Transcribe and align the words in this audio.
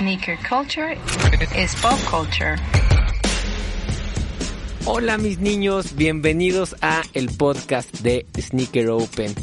Sneaker 0.00 0.38
culture 0.48 0.96
is 1.54 1.74
pop 1.82 1.98
culture. 2.10 2.56
Hola 4.86 5.18
mis 5.18 5.40
niños, 5.40 5.94
bienvenidos 5.94 6.74
a 6.80 7.02
el 7.12 7.28
podcast 7.28 7.94
de 8.00 8.24
Sneaker 8.34 8.88
Open. 8.88 9.34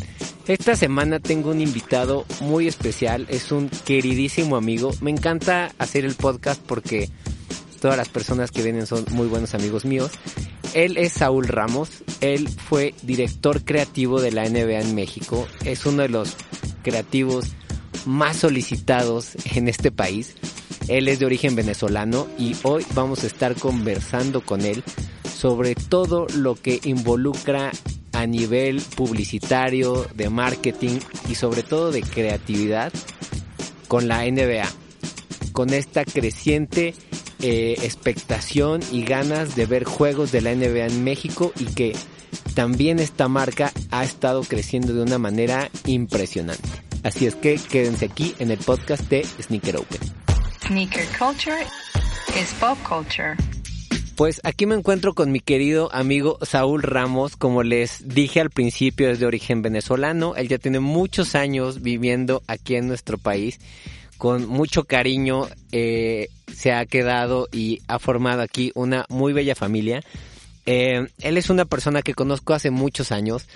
Esta 0.48 0.76
semana 0.76 1.20
tengo 1.20 1.52
un 1.52 1.62
invitado 1.62 2.26
muy 2.42 2.68
especial, 2.68 3.28
es 3.30 3.52
un 3.52 3.70
queridísimo 3.70 4.56
amigo. 4.56 4.90
Me 5.00 5.12
encanta 5.12 5.72
hacer 5.78 6.06
el 6.06 6.16
podcast 6.16 6.60
porque 6.60 7.08
todas 7.80 7.96
las 7.96 8.10
personas 8.10 8.50
que 8.50 8.64
vienen 8.64 8.88
son 8.88 9.06
muy 9.12 9.28
buenos 9.28 9.54
amigos 9.54 9.86
míos. 9.86 10.10
Él 10.74 10.98
es 10.98 11.14
Saúl 11.14 11.48
Ramos, 11.48 12.04
él 12.20 12.50
fue 12.50 12.96
director 13.04 13.64
creativo 13.64 14.22
de 14.22 14.32
la 14.32 14.50
NBA 14.50 14.80
en 14.80 14.96
México, 14.96 15.48
es 15.66 15.86
uno 15.86 16.02
de 16.02 16.10
los 16.10 16.36
creativos 16.82 17.46
más 18.08 18.38
solicitados 18.38 19.34
en 19.54 19.68
este 19.68 19.92
país. 19.92 20.36
Él 20.88 21.08
es 21.08 21.20
de 21.20 21.26
origen 21.26 21.56
venezolano 21.56 22.28
y 22.38 22.56
hoy 22.64 22.86
vamos 22.94 23.24
a 23.24 23.28
estar 23.28 23.56
conversando 23.56 24.42
con 24.42 24.62
él 24.62 24.84
sobre 25.38 25.76
todo 25.76 26.26
lo 26.36 26.56
que 26.56 26.80
involucra 26.84 27.72
a 28.14 28.26
nivel 28.26 28.82
publicitario, 28.96 30.08
de 30.16 30.30
marketing 30.30 31.00
y 31.30 31.36
sobre 31.36 31.62
todo 31.62 31.92
de 31.92 32.02
creatividad 32.02 32.92
con 33.88 34.08
la 34.08 34.26
NBA. 34.26 34.68
Con 35.52 35.74
esta 35.74 36.04
creciente 36.06 36.96
eh, 37.42 37.76
expectación 37.84 38.82
y 38.92 39.04
ganas 39.04 39.56
de 39.56 39.68
ver 39.68 39.84
juegos 39.84 40.32
de 40.32 40.42
la 40.42 40.56
NBA 40.56 40.88
en 40.88 41.04
México 41.04 41.52
y 41.60 41.66
que 41.66 41.96
también 42.56 42.98
esta 42.98 43.28
marca 43.28 43.72
ha 43.92 44.04
estado 44.04 44.42
creciendo 44.42 44.94
de 44.94 45.04
una 45.04 45.20
manera 45.20 45.70
impresionante. 45.86 46.68
Así 47.04 47.28
es 47.28 47.36
que 47.36 47.56
quédense 47.56 48.06
aquí 48.06 48.34
en 48.40 48.50
el 48.50 48.58
podcast 48.58 49.08
de 49.10 49.24
Sneaker 49.24 49.78
Open. 49.78 50.27
Sneaker 50.68 51.06
culture 51.18 51.66
is 52.38 52.54
pop 52.60 52.78
culture. 52.84 53.38
Pues 54.18 54.42
aquí 54.44 54.66
me 54.66 54.76
encuentro 54.76 55.14
con 55.14 55.32
mi 55.32 55.40
querido 55.40 55.90
amigo 55.94 56.40
Saúl 56.42 56.84
Ramos, 56.84 57.38
como 57.38 57.64
les 57.64 58.10
dije 58.10 58.42
al 58.42 58.50
principio 58.50 59.10
es 59.10 59.20
de 59.22 59.28
origen 59.28 59.62
venezolano, 59.62 60.36
él 60.36 60.50
ya 60.50 60.58
tiene 60.58 60.82
muchos 60.82 61.36
años 61.36 61.82
viviendo 61.82 62.44
aquí 62.48 62.76
en 62.76 62.88
nuestro 62.88 63.18
país, 63.18 63.62
con 64.18 64.46
mucho 64.46 64.84
cariño 64.84 65.48
eh, 65.72 66.28
se 66.54 66.74
ha 66.74 66.86
quedado 66.86 67.48
y 67.50 67.80
ha 67.88 67.98
formado 67.98 68.42
aquí 68.42 68.74
una 68.76 69.06
muy 69.08 69.32
bella 69.32 69.56
familia. 69.56 70.04
Eh, 70.66 71.08
él 71.20 71.38
es 71.38 71.50
una 71.50 71.64
persona 71.64 72.02
que 72.02 72.14
conozco 72.14 72.54
hace 72.54 72.72
muchos 72.72 73.14
años, 73.14 73.48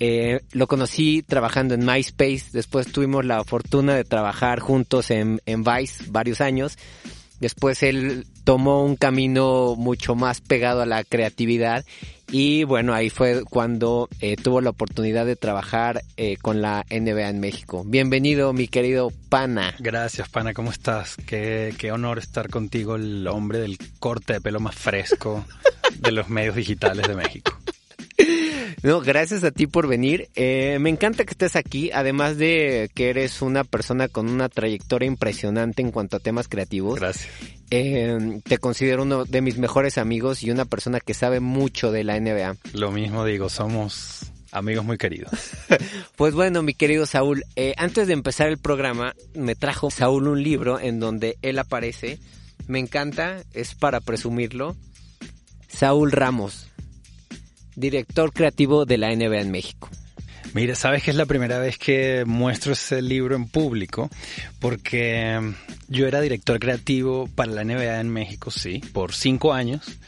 eh, 0.00 0.40
lo 0.52 0.66
conocí 0.66 1.22
trabajando 1.22 1.74
en 1.74 1.84
MySpace, 1.84 2.46
después 2.52 2.90
tuvimos 2.92 3.24
la 3.24 3.42
fortuna 3.44 3.94
de 3.94 4.04
trabajar 4.04 4.60
juntos 4.60 5.10
en, 5.10 5.40
en 5.46 5.64
Vice 5.64 6.04
varios 6.08 6.40
años. 6.40 6.78
Después 7.40 7.84
él 7.84 8.26
tomó 8.42 8.84
un 8.84 8.96
camino 8.96 9.76
mucho 9.76 10.16
más 10.16 10.40
pegado 10.40 10.82
a 10.82 10.86
la 10.86 11.04
creatividad 11.04 11.84
y 12.30 12.64
bueno, 12.64 12.92
ahí 12.94 13.10
fue 13.10 13.42
cuando 13.44 14.08
eh, 14.20 14.36
tuvo 14.36 14.60
la 14.60 14.70
oportunidad 14.70 15.24
de 15.24 15.36
trabajar 15.36 16.02
eh, 16.16 16.36
con 16.36 16.60
la 16.60 16.84
NBA 16.90 17.28
en 17.28 17.40
México. 17.40 17.84
Bienvenido, 17.86 18.52
mi 18.52 18.68
querido 18.68 19.10
Pana. 19.28 19.74
Gracias, 19.78 20.28
Pana, 20.28 20.52
¿cómo 20.52 20.70
estás? 20.70 21.16
Qué, 21.26 21.74
qué 21.78 21.90
honor 21.90 22.18
estar 22.18 22.50
contigo, 22.50 22.96
el 22.96 23.26
hombre 23.28 23.60
del 23.60 23.78
corte 23.98 24.34
de 24.34 24.40
pelo 24.42 24.60
más 24.60 24.74
fresco 24.74 25.46
de 25.98 26.12
los 26.12 26.28
medios 26.28 26.54
digitales 26.54 27.08
de 27.08 27.14
México. 27.14 27.57
No, 28.82 29.00
gracias 29.00 29.44
a 29.44 29.50
ti 29.50 29.66
por 29.66 29.86
venir. 29.86 30.28
Eh, 30.34 30.78
me 30.80 30.90
encanta 30.90 31.24
que 31.24 31.32
estés 31.32 31.56
aquí, 31.56 31.90
además 31.92 32.36
de 32.36 32.90
que 32.94 33.10
eres 33.10 33.42
una 33.42 33.64
persona 33.64 34.08
con 34.08 34.28
una 34.28 34.48
trayectoria 34.48 35.06
impresionante 35.06 35.82
en 35.82 35.90
cuanto 35.90 36.16
a 36.16 36.20
temas 36.20 36.48
creativos. 36.48 37.00
Gracias. 37.00 37.28
Eh, 37.70 38.40
te 38.44 38.58
considero 38.58 39.02
uno 39.02 39.24
de 39.24 39.40
mis 39.42 39.58
mejores 39.58 39.98
amigos 39.98 40.42
y 40.42 40.50
una 40.50 40.64
persona 40.64 41.00
que 41.00 41.14
sabe 41.14 41.40
mucho 41.40 41.92
de 41.92 42.04
la 42.04 42.18
NBA. 42.18 42.56
Lo 42.72 42.92
mismo 42.92 43.24
digo, 43.24 43.48
somos 43.48 44.32
amigos 44.52 44.84
muy 44.84 44.98
queridos. 44.98 45.30
Pues 46.16 46.34
bueno, 46.34 46.62
mi 46.62 46.74
querido 46.74 47.06
Saúl, 47.06 47.44
eh, 47.54 47.74
antes 47.76 48.08
de 48.08 48.12
empezar 48.12 48.48
el 48.48 48.58
programa, 48.58 49.14
me 49.34 49.54
trajo 49.54 49.88
Saúl 49.88 50.26
un 50.26 50.42
libro 50.42 50.80
en 50.80 50.98
donde 50.98 51.38
él 51.42 51.60
aparece. 51.60 52.18
Me 52.66 52.80
encanta, 52.80 53.44
es 53.52 53.76
para 53.76 54.00
presumirlo. 54.00 54.74
Saúl 55.68 56.10
Ramos, 56.10 56.66
director 57.78 58.32
creativo 58.32 58.84
de 58.84 58.98
la 58.98 59.14
NBA 59.14 59.40
en 59.40 59.50
México. 59.50 59.88
Mira, 60.54 60.74
sabes 60.74 61.02
que 61.02 61.10
es 61.10 61.16
la 61.16 61.26
primera 61.26 61.58
vez 61.58 61.78
que 61.78 62.24
muestro 62.26 62.72
ese 62.72 63.02
libro 63.02 63.36
en 63.36 63.46
público, 63.48 64.10
porque 64.60 65.38
mm, 65.40 65.54
yo 65.88 66.06
era 66.06 66.20
director 66.20 66.58
creativo 66.58 67.28
para 67.34 67.52
la 67.52 67.64
NBA 67.64 68.00
en 68.00 68.08
México, 68.08 68.50
sí, 68.50 68.80
por 68.92 69.12
cinco 69.12 69.52
años, 69.52 69.98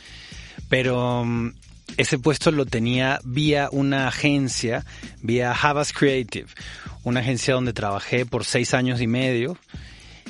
pero 0.68 1.24
mm, 1.24 1.52
ese 1.98 2.18
puesto 2.18 2.50
lo 2.50 2.64
tenía 2.64 3.20
vía 3.24 3.68
una 3.70 4.08
agencia, 4.08 4.84
vía 5.22 5.52
Havas 5.52 5.92
Creative, 5.92 6.48
una 7.04 7.20
agencia 7.20 7.54
donde 7.54 7.72
trabajé 7.72 8.24
por 8.24 8.44
seis 8.44 8.72
años 8.74 9.00
y 9.00 9.06
medio 9.06 9.58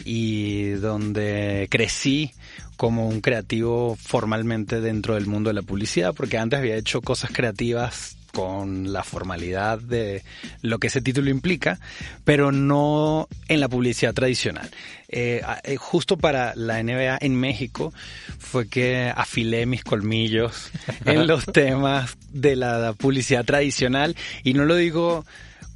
y 0.04 0.70
donde 0.70 1.68
crecí 1.70 2.32
como 2.76 3.08
un 3.08 3.20
creativo 3.20 3.96
formalmente 3.96 4.80
dentro 4.80 5.14
del 5.14 5.26
mundo 5.26 5.50
de 5.50 5.54
la 5.54 5.62
publicidad, 5.62 6.14
porque 6.14 6.38
antes 6.38 6.58
había 6.58 6.76
hecho 6.76 7.02
cosas 7.02 7.30
creativas 7.32 8.16
con 8.32 8.92
la 8.92 9.02
formalidad 9.02 9.78
de 9.78 10.22
lo 10.62 10.78
que 10.78 10.86
ese 10.86 11.00
título 11.00 11.30
implica, 11.30 11.78
pero 12.24 12.52
no 12.52 13.28
en 13.48 13.60
la 13.60 13.68
publicidad 13.68 14.14
tradicional. 14.14 14.70
Eh, 15.08 15.42
eh, 15.64 15.76
justo 15.76 16.16
para 16.16 16.54
la 16.54 16.82
NBA 16.82 17.18
en 17.20 17.34
México 17.34 17.92
fue 18.38 18.68
que 18.68 19.12
afilé 19.14 19.66
mis 19.66 19.84
colmillos 19.84 20.70
en 21.04 21.26
los 21.26 21.46
temas 21.46 22.16
de 22.30 22.56
la 22.56 22.94
publicidad 22.94 23.44
tradicional 23.44 24.16
y 24.44 24.54
no 24.54 24.64
lo 24.64 24.76
digo 24.76 25.24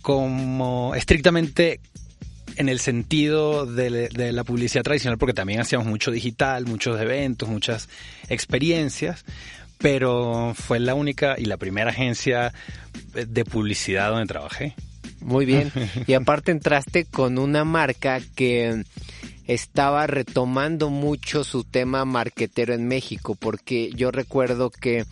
como 0.03 0.95
estrictamente 0.95 1.81
en 2.57 2.69
el 2.69 2.79
sentido 2.79 3.67
de, 3.67 4.09
de, 4.09 4.33
la 4.33 4.45
publicidad 4.45 4.83
tradicional, 4.83 5.19
porque 5.19 5.35
también 5.35 5.61
hacíamos 5.61 5.87
mucho 5.87 6.11
digital, 6.11 6.67
muchos 6.67 7.01
eventos, 7.01 7.49
muchas 7.49 7.89
experiencias, 8.29 9.25
pero 9.79 10.55
fue 10.55 10.81
la 10.81 10.95
única 10.95 11.37
y 11.39 11.45
la 11.45 11.57
primera 11.57 11.91
agencia 11.91 12.53
de 13.13 13.45
publicidad 13.45 14.11
donde 14.11 14.27
trabajé. 14.27 14.75
Muy 15.21 15.45
bien. 15.47 15.73
Y 16.07 16.15
aparte 16.15 16.53
entraste 16.53 17.05
con 17.07 17.39
una 17.39 17.65
marca 17.65 18.21
que 18.35 18.85
estaba 19.47 20.07
retomando 20.07 20.91
mucho 20.91 21.45
su 21.45 21.65
tema 21.65 22.05
marquetero 22.05 22.75
en 22.75 22.87
México, 22.89 23.35
porque 23.35 23.91
yo 23.95 24.11
recuerdo 24.11 24.71
que 24.71 25.05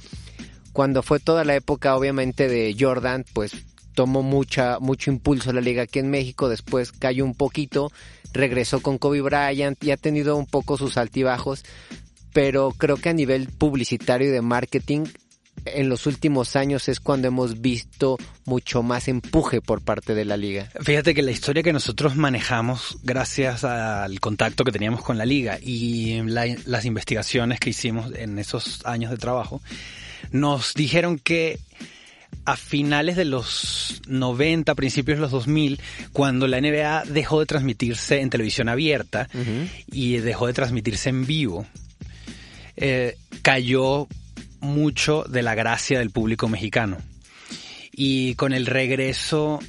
cuando 0.72 1.02
fue 1.02 1.20
toda 1.20 1.44
la 1.44 1.54
época 1.54 1.97
obviamente 1.97 2.48
de 2.48 2.75
Jordan, 2.78 3.25
pues 3.32 3.52
tomó 3.94 4.22
mucha, 4.22 4.78
mucho 4.78 5.10
impulso 5.10 5.53
la 5.53 5.60
liga 5.60 5.82
aquí 5.82 5.98
en 5.98 6.10
México, 6.10 6.48
después 6.48 6.92
cayó 6.92 7.25
un 7.25 7.34
poquito, 7.34 7.92
regresó 8.32 8.80
con 8.80 8.98
Kobe 8.98 9.20
Bryant 9.20 9.82
y 9.82 9.91
ha 9.91 9.97
tenido 9.97 10.36
un 10.36 10.47
poco 10.47 10.76
sus 10.76 10.96
altibajos, 10.96 11.64
pero 12.32 12.72
creo 12.76 12.96
que 12.96 13.11
a 13.11 13.14
nivel 13.14 13.49
publicitario 13.49 14.28
y 14.28 14.32
de 14.32 14.43
marketing 14.43 15.05
en 15.64 15.88
los 15.88 16.06
últimos 16.06 16.56
años 16.56 16.88
es 16.88 16.99
cuando 16.99 17.28
hemos 17.28 17.61
visto 17.61 18.19
mucho 18.44 18.82
más 18.82 19.08
empuje 19.08 19.61
por 19.61 19.81
parte 19.82 20.14
de 20.14 20.25
la 20.25 20.37
liga. 20.37 20.69
Fíjate 20.81 21.14
que 21.14 21.22
la 21.22 21.31
historia 21.31 21.62
que 21.62 21.72
nosotros 21.72 22.17
manejamos 22.17 22.99
gracias 23.02 23.64
al 23.64 24.19
contacto 24.20 24.64
que 24.64 24.72
teníamos 24.72 25.02
con 25.02 25.19
la 25.19 25.25
liga 25.25 25.58
y 25.62 26.20
la, 26.22 26.46
las 26.67 26.84
investigaciones 26.84 27.61
que 27.61 27.70
hicimos 27.70 28.12
en 28.14 28.38
esos 28.38 28.84
años 28.87 29.11
de 29.11 29.19
trabajo, 29.19 29.62
nos 30.32 30.75
dijeron 30.75 31.19
que 31.19 31.61
a 32.44 32.56
finales 32.56 33.17
de 33.17 33.25
los 33.25 34.02
90, 34.08 34.75
principios 34.75 35.19
de 35.19 35.23
los 35.23 35.31
2000, 35.31 35.81
cuando 36.12 36.46
la 36.49 36.61
NBA 36.61 37.05
dejó 37.05 37.40
de 37.40 37.46
transmitirse 37.46 38.20
en 38.20 38.31
televisión 38.31 38.69
abierta 38.69 39.29
uh 39.32 39.38
-huh. 39.38 39.70
y 39.93 40.17
dejó 40.19 40.46
de 40.46 40.52
transmitirse 40.52 41.08
en 41.11 41.26
vivo, 41.26 41.67
eh, 42.76 43.17
cayó 43.43 44.08
mucho 44.61 45.25
de 45.29 45.43
la 45.43 45.55
gracia 45.55 45.99
del 45.99 46.11
público 46.11 46.49
mexicano. 46.49 46.99
Y 47.93 48.34
con 48.37 48.52
el 48.52 48.67
regreso 48.67 49.61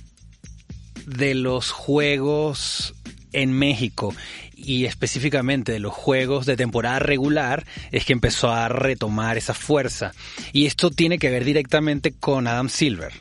de 1.05 1.35
los 1.35 1.71
juegos 1.71 2.95
en 3.33 3.51
México 3.51 4.15
y 4.63 4.85
específicamente 4.85 5.71
de 5.71 5.79
los 5.79 5.93
juegos 5.93 6.45
de 6.45 6.57
temporada 6.57 6.99
regular 6.99 7.65
es 7.91 8.05
que 8.05 8.13
empezó 8.13 8.51
a 8.51 8.69
retomar 8.69 9.37
esa 9.37 9.53
fuerza. 9.53 10.13
Y 10.51 10.65
esto 10.65 10.89
tiene 10.89 11.19
que 11.19 11.29
ver 11.29 11.43
directamente 11.43 12.11
con 12.11 12.47
Adam 12.47 12.69
Silver. 12.69 13.13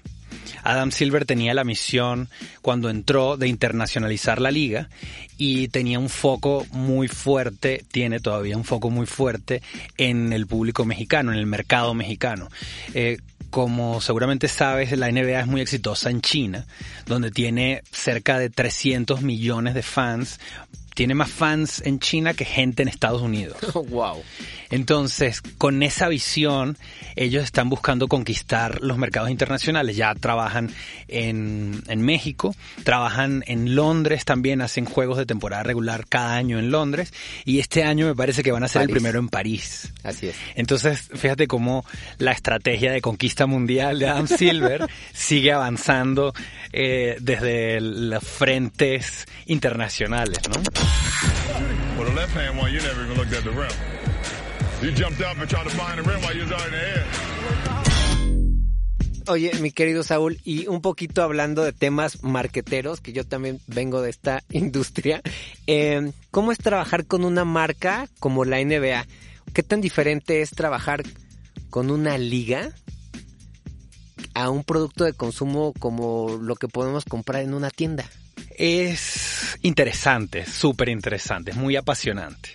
Adam 0.65 0.93
Silver 0.93 1.25
tenía 1.25 1.55
la 1.55 1.65
misión 1.65 2.29
cuando 2.61 2.89
entró 2.89 3.37
de 3.37 3.49
internacionalizar 3.49 4.41
la 4.41 4.51
liga 4.51 4.89
y 5.37 5.69
tenía 5.69 5.99
un 5.99 6.09
foco 6.09 6.67
muy 6.71 7.09
fuerte, 7.09 7.85
tiene 7.91 8.21
todavía 8.21 8.57
un 8.57 8.65
foco 8.65 8.91
muy 8.91 9.07
fuerte 9.07 9.61
en 9.97 10.33
el 10.33 10.47
público 10.47 10.85
mexicano, 10.85 11.33
en 11.33 11.39
el 11.39 11.47
mercado 11.47 11.95
mexicano. 11.95 12.49
Eh, 12.95 13.19
como 13.51 14.01
seguramente 14.01 14.49
sabes, 14.49 14.97
la 14.97 15.11
NBA 15.11 15.41
es 15.41 15.47
muy 15.47 15.61
exitosa 15.61 16.11
en 16.11 16.23
China, 16.23 16.65
donde 17.07 17.31
tiene 17.31 17.83
cerca 17.91 18.39
de 18.39 18.49
300 18.49 19.21
millones 19.21 19.75
de 19.75 19.83
fans. 19.83 20.41
Tiene 20.95 21.15
más 21.15 21.31
fans 21.31 21.83
en 21.85 21.99
China 21.99 22.35
que 22.35 22.45
gente 22.45 22.83
en 22.83 22.89
Estados 22.89 23.23
Unidos. 23.23 23.57
wow. 23.89 24.23
Entonces, 24.71 25.43
con 25.59 25.83
esa 25.83 26.09
visión, 26.09 26.79
ellos 27.15 27.45
están 27.45 27.69
buscando 27.69 28.09
conquistar 28.09 28.81
los 28.81 28.97
mercados 28.97 29.31
internacionales. 29.31 29.97
Ya 29.97 30.15
trabajan 30.15 30.71
en, 31.09 31.83
en 31.89 32.03
México, 32.03 32.55
trabajan 32.83 33.45
en 33.47 33.75
Londres 33.75 34.25
también, 34.25 34.63
hacen 34.63 34.87
juegos 34.87 35.19
de 35.19 35.27
temporada 35.27 35.63
regular 35.63 36.07
cada 36.09 36.35
año 36.37 36.59
en 36.59 36.71
Londres. 36.71 37.13
Y 37.45 37.59
este 37.59 37.85
año 37.85 38.07
me 38.07 38.15
parece 38.15 38.43
que 38.43 38.51
van 38.51 38.65
a 38.65 38.69
ser 38.69 38.83
el 38.83 38.89
primero 38.89 39.19
en 39.19 39.29
París. 39.29 39.93
Así 40.03 40.29
es. 40.29 40.37
Entonces, 40.55 41.11
fíjate 41.15 41.47
cómo 41.47 41.85
la 42.19 42.33
estrategia 42.33 42.93
de 42.93 43.01
conquista 43.01 43.47
mundial 43.47 43.99
de 43.99 44.09
Adam 44.09 44.27
Silver 44.27 44.89
sigue 45.13 45.53
avanzando 45.53 46.33
eh, 46.73 47.17
desde 47.21 47.81
los 47.81 48.25
frentes 48.25 49.27
internacionales, 49.47 50.39
¿no? 50.49 50.82
Oye, 59.29 59.53
mi 59.61 59.71
querido 59.71 60.03
Saúl, 60.03 60.41
y 60.43 60.67
un 60.67 60.81
poquito 60.81 61.23
hablando 61.23 61.63
de 61.63 61.73
temas 61.73 62.25
marqueteros, 62.25 63.01
que 63.01 63.13
yo 63.13 63.25
también 63.25 63.61
vengo 63.69 64.03
de 64.03 64.11
esta 64.11 64.43
industria, 64.51 65.23
eh, 65.67 66.13
¿cómo 66.31 66.51
es 66.51 66.59
trabajar 66.59 67.07
con 67.07 67.25
una 67.25 67.45
marca 67.45 68.09
como 68.19 68.45
la 68.45 68.63
NBA? 68.63 69.07
¿Qué 69.53 69.63
tan 69.63 69.81
diferente 69.81 70.43
es 70.43 70.51
trabajar 70.51 71.05
con 71.71 71.91
una 71.91 72.19
liga 72.19 72.73
a 74.35 74.51
un 74.51 74.65
producto 74.65 75.05
de 75.05 75.13
consumo 75.13 75.73
como 75.79 76.39
lo 76.41 76.57
que 76.57 76.67
podemos 76.69 77.05
comprar 77.05 77.43
en 77.43 77.55
una 77.55 77.71
tienda? 77.71 78.05
Es 78.57 79.59
interesante, 79.63 80.47
súper 80.47 80.89
interesante, 80.89 81.51
es 81.53 81.57
muy 81.57 81.77
apasionante. 81.77 82.51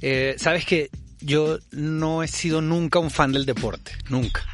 Eh, 0.00 0.34
Sabes 0.38 0.64
que 0.66 0.90
yo 1.20 1.58
no 1.70 2.22
he 2.22 2.28
sido 2.28 2.60
nunca 2.60 2.98
un 2.98 3.10
fan 3.10 3.32
del 3.32 3.46
deporte, 3.46 3.92
nunca. 4.08 4.44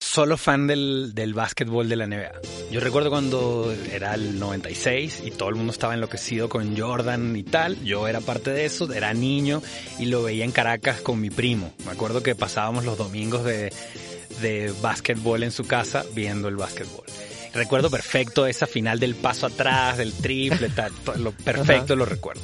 Solo 0.00 0.36
fan 0.36 0.66
del, 0.66 1.12
del 1.14 1.32
básquetbol 1.34 1.88
de 1.88 1.96
la 1.96 2.06
NBA. 2.06 2.32
Yo 2.70 2.80
recuerdo 2.80 3.10
cuando 3.10 3.74
era 3.90 4.14
el 4.14 4.38
96 4.38 5.22
y 5.24 5.30
todo 5.30 5.48
el 5.48 5.54
mundo 5.54 5.72
estaba 5.72 5.94
enloquecido 5.94 6.48
con 6.48 6.76
Jordan 6.76 7.34
y 7.36 7.42
tal. 7.42 7.82
Yo 7.82 8.06
era 8.06 8.20
parte 8.20 8.50
de 8.50 8.66
eso, 8.66 8.92
era 8.92 9.14
niño 9.14 9.62
y 9.98 10.06
lo 10.06 10.22
veía 10.22 10.44
en 10.44 10.52
Caracas 10.52 11.00
con 11.00 11.20
mi 11.20 11.30
primo. 11.30 11.72
Me 11.86 11.92
acuerdo 11.92 12.22
que 12.22 12.34
pasábamos 12.34 12.84
los 12.84 12.98
domingos 12.98 13.44
de, 13.44 13.72
de 14.42 14.72
básquetbol 14.82 15.42
en 15.42 15.50
su 15.52 15.64
casa 15.64 16.04
viendo 16.14 16.48
el 16.48 16.56
básquetbol. 16.56 17.06
Recuerdo 17.54 17.90
perfecto 17.90 18.46
esa 18.46 18.66
final 18.66 18.98
del 18.98 19.14
paso 19.14 19.46
atrás, 19.46 19.98
del 19.98 20.12
triple, 20.12 20.68
tal, 20.70 20.92
lo 21.18 21.32
perfecto 21.44 21.96
lo 21.96 22.04
recuerdo. 22.04 22.42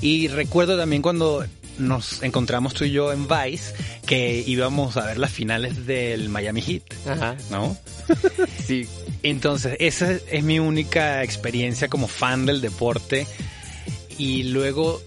Y 0.00 0.28
recuerdo 0.28 0.76
también 0.76 1.00
cuando 1.00 1.44
nos 1.78 2.22
encontramos 2.22 2.74
tú 2.74 2.84
y 2.84 2.90
yo 2.90 3.12
en 3.12 3.26
Vice 3.28 3.72
que 4.06 4.42
íbamos 4.46 4.96
a 4.96 5.06
ver 5.06 5.18
las 5.18 5.30
finales 5.30 5.86
del 5.86 6.28
Miami 6.28 6.60
Heat, 6.60 6.82
Ajá. 7.06 7.36
¿no? 7.50 7.76
Sí. 8.66 8.86
Entonces, 9.22 9.76
esa 9.78 10.12
es 10.12 10.42
mi 10.42 10.58
única 10.58 11.22
experiencia 11.22 11.88
como 11.88 12.08
fan 12.08 12.44
del 12.46 12.60
deporte 12.60 13.26
y 14.18 14.44
luego 14.44 15.00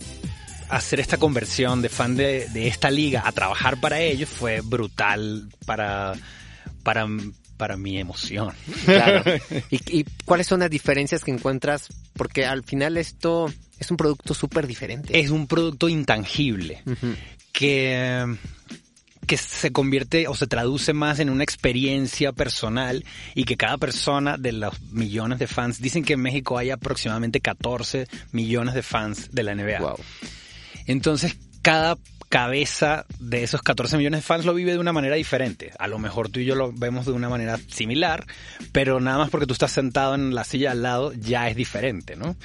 hacer 0.70 1.00
esta 1.00 1.18
conversión 1.18 1.82
de 1.82 1.90
fan 1.90 2.16
de, 2.16 2.48
de 2.50 2.68
esta 2.68 2.90
liga 2.90 3.24
a 3.26 3.32
trabajar 3.32 3.80
para 3.80 4.00
ellos 4.00 4.30
fue 4.30 4.62
brutal 4.62 5.50
para, 5.66 6.14
para, 6.84 7.08
para 7.58 7.78
mi 7.78 8.00
emoción. 8.00 8.54
Claro. 8.86 9.24
¿Y, 9.72 10.00
¿Y 10.00 10.06
cuáles 10.26 10.48
son 10.48 10.60
las 10.60 10.70
diferencias 10.70 11.24
que 11.24 11.32
encuentras? 11.32 11.88
Porque 12.14 12.46
al 12.46 12.64
final 12.64 12.98
esto 12.98 13.52
es 13.80 13.92
un 13.92 13.98
producto 13.98 14.34
súper 14.34 14.68
diferente. 14.68 15.20
Es 15.20 15.30
un 15.30 15.48
producto 15.48 15.90
intangible 15.90 16.84
que, 17.52 18.36
que 19.26 19.38
se 19.38 19.72
convierte 19.72 20.28
o 20.28 20.36
se 20.36 20.48
traduce 20.48 20.94
más 20.94 21.20
en 21.20 21.30
una 21.30 21.44
experiencia 21.44 22.32
personal 22.32 23.04
y 23.34 23.44
que 23.44 23.58
cada 23.58 23.78
persona 23.78 24.38
de 24.38 24.54
los 24.54 24.80
millones 24.92 25.40
de 25.40 25.48
fans, 25.48 25.82
dicen 25.82 26.04
que 26.04 26.14
en 26.14 26.22
México 26.22 26.58
hay 26.58 26.70
aproximadamente 26.70 27.42
14 27.42 28.08
millones 28.32 28.76
de 28.76 28.84
fans 28.84 29.30
de 29.32 29.44
la 29.44 29.56
NBA. 29.56 29.80
Wow. 29.80 30.00
Entonces, 30.86 31.38
cada 31.62 31.98
cabeza 32.30 33.06
de 33.20 33.44
esos 33.44 33.62
14 33.62 33.98
millones 33.98 34.20
de 34.20 34.26
fans 34.26 34.46
lo 34.46 34.54
vive 34.54 34.74
de 34.74 34.80
una 34.80 34.94
manera 34.94 35.16
diferente. 35.16 35.72
A 35.80 35.88
lo 35.88 36.00
mejor 36.00 36.30
tú 36.30 36.40
y 36.40 36.46
yo 36.46 36.56
lo 36.56 36.72
vemos 36.74 37.06
de 37.06 37.12
una 37.12 37.30
manera 37.30 37.60
similar, 37.68 38.26
pero 38.72 39.00
nada 39.00 39.18
más 39.18 39.30
porque 39.30 39.48
tú 39.48 39.54
estás 39.54 39.72
sentado 39.72 40.16
en 40.16 40.36
la 40.36 40.44
silla 40.44 40.72
al 40.72 40.82
lado 40.82 41.14
ya 41.14 41.50
es 41.50 41.56
diferente, 41.56 42.16
¿no? 42.16 42.36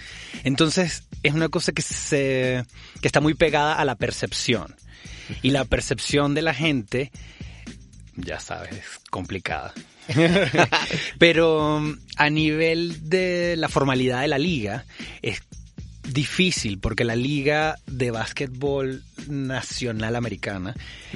Entonces, 0.44 1.04
es 1.22 1.34
una 1.34 1.48
cosa 1.48 1.72
que 1.72 1.82
se 1.82 2.64
que 3.00 3.08
está 3.08 3.20
muy 3.20 3.34
pegada 3.34 3.74
a 3.74 3.84
la 3.84 3.96
percepción. 3.96 4.76
Y 5.42 5.50
la 5.50 5.64
percepción 5.64 6.34
de 6.34 6.42
la 6.42 6.54
gente 6.54 7.12
ya 8.16 8.40
sabes, 8.40 8.72
es 8.72 9.00
complicada. 9.10 9.72
Pero 11.18 11.76
um, 11.76 11.96
a 12.16 12.30
nivel 12.30 13.08
de 13.08 13.54
la 13.56 13.68
formalidad 13.68 14.22
de 14.22 14.28
la 14.28 14.38
liga, 14.38 14.84
es 15.22 15.42
difícil 16.12 16.78
porque 16.78 17.04
la 17.04 17.16
liga 17.16 17.76
de 17.86 18.10
básquetbol 18.10 19.02
nacional 19.28 20.16
americana 20.16 20.74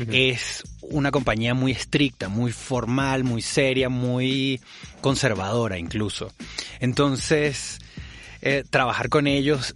es 0.09 0.63
una 0.81 1.11
compañía 1.11 1.55
muy 1.55 1.73
estricta, 1.73 2.29
muy 2.29 2.53
formal, 2.53 3.25
muy 3.25 3.43
seria, 3.43 3.89
muy 3.89 4.61
conservadora 5.01 5.79
incluso. 5.79 6.33
Entonces, 6.81 7.79
eh, 8.43 8.65
trabajar 8.69 9.09
con 9.09 9.27
ellos 9.27 9.75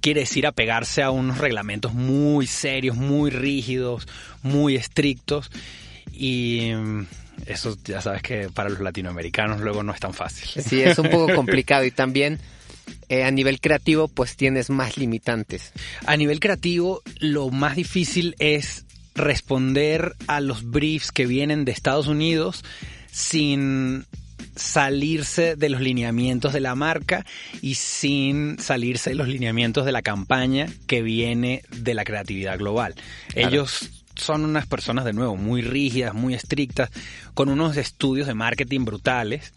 quiere 0.00 0.20
decir 0.20 0.46
apegarse 0.46 1.02
a 1.02 1.10
unos 1.10 1.38
reglamentos 1.38 1.92
muy 1.92 2.46
serios, 2.46 2.96
muy 2.96 3.30
rígidos, 3.30 4.06
muy 4.42 4.76
estrictos 4.76 5.50
y 6.12 6.70
mm, 6.74 7.06
eso 7.46 7.76
ya 7.84 8.00
sabes 8.00 8.22
que 8.22 8.48
para 8.48 8.70
los 8.70 8.80
latinoamericanos 8.80 9.60
luego 9.60 9.82
no 9.82 9.92
es 9.92 10.00
tan 10.00 10.14
fácil. 10.14 10.62
Sí, 10.62 10.80
es 10.80 10.98
un 10.98 11.10
poco 11.10 11.34
complicado 11.34 11.84
y 11.84 11.90
también 11.90 12.40
eh, 13.08 13.24
a 13.24 13.30
nivel 13.30 13.60
creativo 13.60 14.08
pues 14.08 14.36
tienes 14.36 14.70
más 14.70 14.96
limitantes. 14.96 15.72
A 16.06 16.16
nivel 16.16 16.40
creativo, 16.40 17.02
lo 17.20 17.50
más 17.50 17.76
difícil 17.76 18.34
es 18.38 18.84
responder 19.14 20.14
a 20.26 20.40
los 20.40 20.64
briefs 20.64 21.12
que 21.12 21.26
vienen 21.26 21.64
de 21.64 21.72
Estados 21.72 22.06
Unidos 22.06 22.64
sin 23.10 24.04
salirse 24.56 25.56
de 25.56 25.68
los 25.68 25.80
lineamientos 25.80 26.52
de 26.52 26.60
la 26.60 26.74
marca 26.74 27.24
y 27.62 27.74
sin 27.74 28.58
salirse 28.58 29.10
de 29.10 29.16
los 29.16 29.28
lineamientos 29.28 29.84
de 29.84 29.92
la 29.92 30.02
campaña 30.02 30.68
que 30.86 31.02
viene 31.02 31.62
de 31.70 31.94
la 31.94 32.04
creatividad 32.04 32.58
global. 32.58 32.94
Claro. 33.28 33.48
Ellos 33.48 33.90
son 34.16 34.44
unas 34.44 34.66
personas 34.66 35.04
de 35.04 35.12
nuevo 35.12 35.36
muy 35.36 35.62
rígidas, 35.62 36.14
muy 36.14 36.34
estrictas, 36.34 36.90
con 37.34 37.48
unos 37.48 37.76
estudios 37.76 38.26
de 38.26 38.34
marketing 38.34 38.84
brutales 38.84 39.52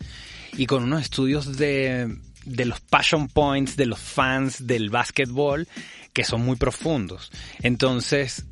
y 0.58 0.66
con 0.66 0.84
unos 0.84 1.02
estudios 1.02 1.58
de, 1.58 2.14
de 2.56 2.66
los 2.66 2.80
passion 2.82 3.28
points 3.28 3.76
de 3.76 3.86
los 3.86 4.00
fans 4.00 4.66
del 4.68 4.90
básquetbol 4.90 5.68
que 6.14 6.24
son 6.24 6.42
muy 6.42 6.56
profundos. 6.58 7.32
Entonces, 7.62 8.46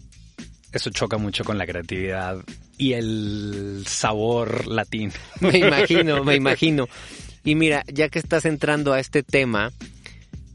eso 0.72 0.90
choca 0.90 1.18
mucho 1.18 1.44
con 1.44 1.58
la 1.58 1.66
creatividad 1.66 2.38
y 2.78 2.94
el 2.94 3.84
sabor 3.88 4.68
latino. 4.68 5.14
Me 5.42 5.58
imagino, 5.58 6.24
me 6.24 6.36
imagino. 6.36 6.88
Y 7.44 7.56
mira, 7.56 7.84
ya 7.92 8.10
que 8.10 8.20
estás 8.20 8.46
entrando 8.46 8.94
a 8.94 9.00
este 9.00 9.24
tema, 9.24 9.72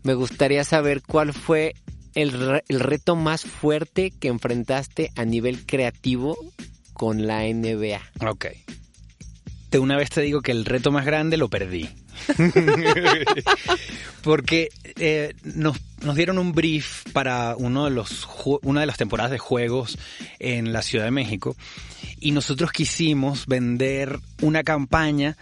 me 0.05 0.15
gustaría 0.15 0.63
saber 0.65 1.03
cuál 1.03 1.33
fue 1.33 1.75
el, 2.15 2.33
re- 2.33 2.65
el 2.69 2.81
reto 2.81 3.17
más 3.17 3.43
fuerte 3.43 4.11
que 4.13 4.29
enfrentaste 4.29 5.11
a 5.17 5.25
nivel 5.25 5.65
creativo 5.67 6.37
con 6.93 7.27
la 7.27 7.43
NBA. 7.45 8.01
Ok. 8.29 8.47
De 9.71 9.79
una 9.79 9.97
vez 9.97 10.11
te 10.11 10.21
digo 10.21 10.43
que 10.43 10.53
el 10.53 10.65
reto 10.67 10.93
más 10.93 11.07
grande 11.07 11.39
lo 11.39 11.49
perdí. 11.49 11.89
Porque 14.23 14.69
eh, 14.97 15.35
nos, 15.43 15.79
nos 16.03 16.17
dieron 16.17 16.39
un 16.39 16.53
brief 16.53 17.05
para 17.13 17.57
uno 17.57 17.85
de 17.85 17.91
los, 17.91 18.29
una 18.63 18.81
de 18.81 18.87
las 18.87 18.97
temporadas 18.97 19.33
de 19.33 19.39
juegos 19.39 19.99
en 20.39 20.73
la 20.73 20.83
Ciudad 20.83 21.05
de 21.05 21.11
México 21.11 21.57
y 22.21 22.31
nosotros 22.31 22.71
quisimos 22.73 23.47
vender 23.47 24.19
una 24.41 24.63
campaña 24.63 25.37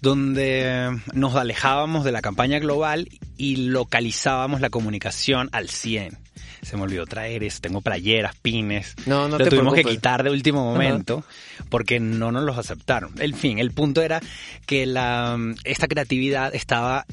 donde 0.00 0.90
nos 1.14 1.34
alejábamos 1.34 2.04
de 2.04 2.12
la 2.12 2.20
campaña 2.20 2.58
global 2.58 3.08
y 3.36 3.56
localizábamos 3.68 4.60
la 4.60 4.68
comunicación 4.68 5.48
al 5.52 5.70
100. 5.70 6.23
Se 6.64 6.76
me 6.76 6.82
olvidó 6.82 7.06
traer 7.06 7.42
eso, 7.44 7.60
tengo 7.60 7.80
playeras, 7.80 8.34
pines. 8.36 8.94
No, 9.06 9.28
no 9.28 9.38
Lo 9.38 9.44
te 9.44 9.50
tuvimos 9.50 9.74
que 9.74 9.84
quitar 9.84 10.22
de 10.22 10.30
último 10.30 10.64
momento 10.64 11.24
porque 11.68 12.00
no 12.00 12.32
nos 12.32 12.44
los 12.44 12.58
aceptaron. 12.58 13.12
En 13.18 13.34
fin, 13.34 13.58
el 13.58 13.70
punto 13.70 14.02
era 14.02 14.20
que 14.66 14.86
la, 14.86 15.38
esta 15.64 15.88
creatividad 15.88 16.54
estaba 16.54 17.06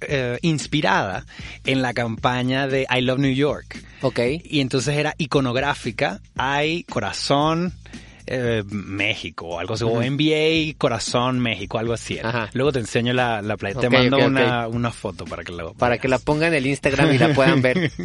eh, 0.00 0.38
inspirada 0.42 1.24
en 1.64 1.82
la 1.82 1.94
campaña 1.94 2.66
de 2.66 2.86
I 2.90 3.00
Love 3.00 3.18
New 3.18 3.34
York. 3.34 3.82
Ok. 4.02 4.20
Y 4.44 4.60
entonces 4.60 4.96
era 4.96 5.14
iconográfica, 5.18 6.20
hay 6.36 6.84
corazón 6.84 7.72
eh, 8.26 8.62
México 8.70 9.46
o 9.46 9.58
algo 9.58 9.74
así, 9.74 9.84
o 9.84 10.02
NBA 10.02 10.76
corazón 10.78 11.40
México, 11.40 11.78
algo 11.78 11.92
así. 11.92 12.18
Ajá. 12.18 12.48
Luego 12.54 12.72
te 12.72 12.80
enseño 12.80 13.12
la, 13.12 13.42
la 13.42 13.56
playa, 13.56 13.80
te 13.80 13.90
mando 13.90 14.18
una, 14.18 14.66
una 14.68 14.90
foto 14.90 15.24
para 15.24 15.44
que 15.44 15.52
la 15.52 15.72
Para 15.72 15.98
que 15.98 16.08
la 16.08 16.18
pongan 16.18 16.48
en 16.48 16.54
el 16.54 16.66
Instagram 16.66 17.12
y 17.12 17.18
la 17.18 17.34
puedan 17.34 17.62
ver. 17.62 17.92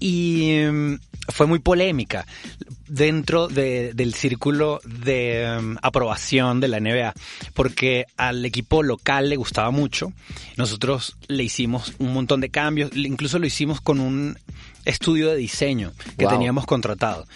y 0.00 0.60
mm, 0.70 0.98
fue 1.28 1.46
muy 1.46 1.58
polémica 1.58 2.26
dentro 2.94 3.48
de- 3.48 3.92
del 3.94 4.14
círculo 4.14 4.80
de 4.84 5.58
mm, 5.60 5.76
aprobación 5.82 6.60
de 6.60 6.68
la 6.68 6.78
NBA, 6.80 7.12
porque 7.54 8.06
al 8.16 8.44
equipo 8.44 8.82
local 8.82 9.28
le 9.28 9.36
gustaba 9.36 9.70
mucho. 9.70 10.12
Nosotros 10.56 11.16
le 11.28 11.42
hicimos 11.42 11.94
un 11.98 12.12
montón 12.14 12.40
de 12.40 12.50
cambios, 12.50 12.90
incluso 12.96 13.38
lo 13.38 13.46
hicimos 13.46 13.80
con 13.80 14.00
un 14.00 14.38
estudio 14.84 15.30
de 15.30 15.36
diseño 15.36 15.92
que 16.18 16.24
Wow. 16.26 16.34
teníamos 16.34 16.66
contratado. 16.66 17.26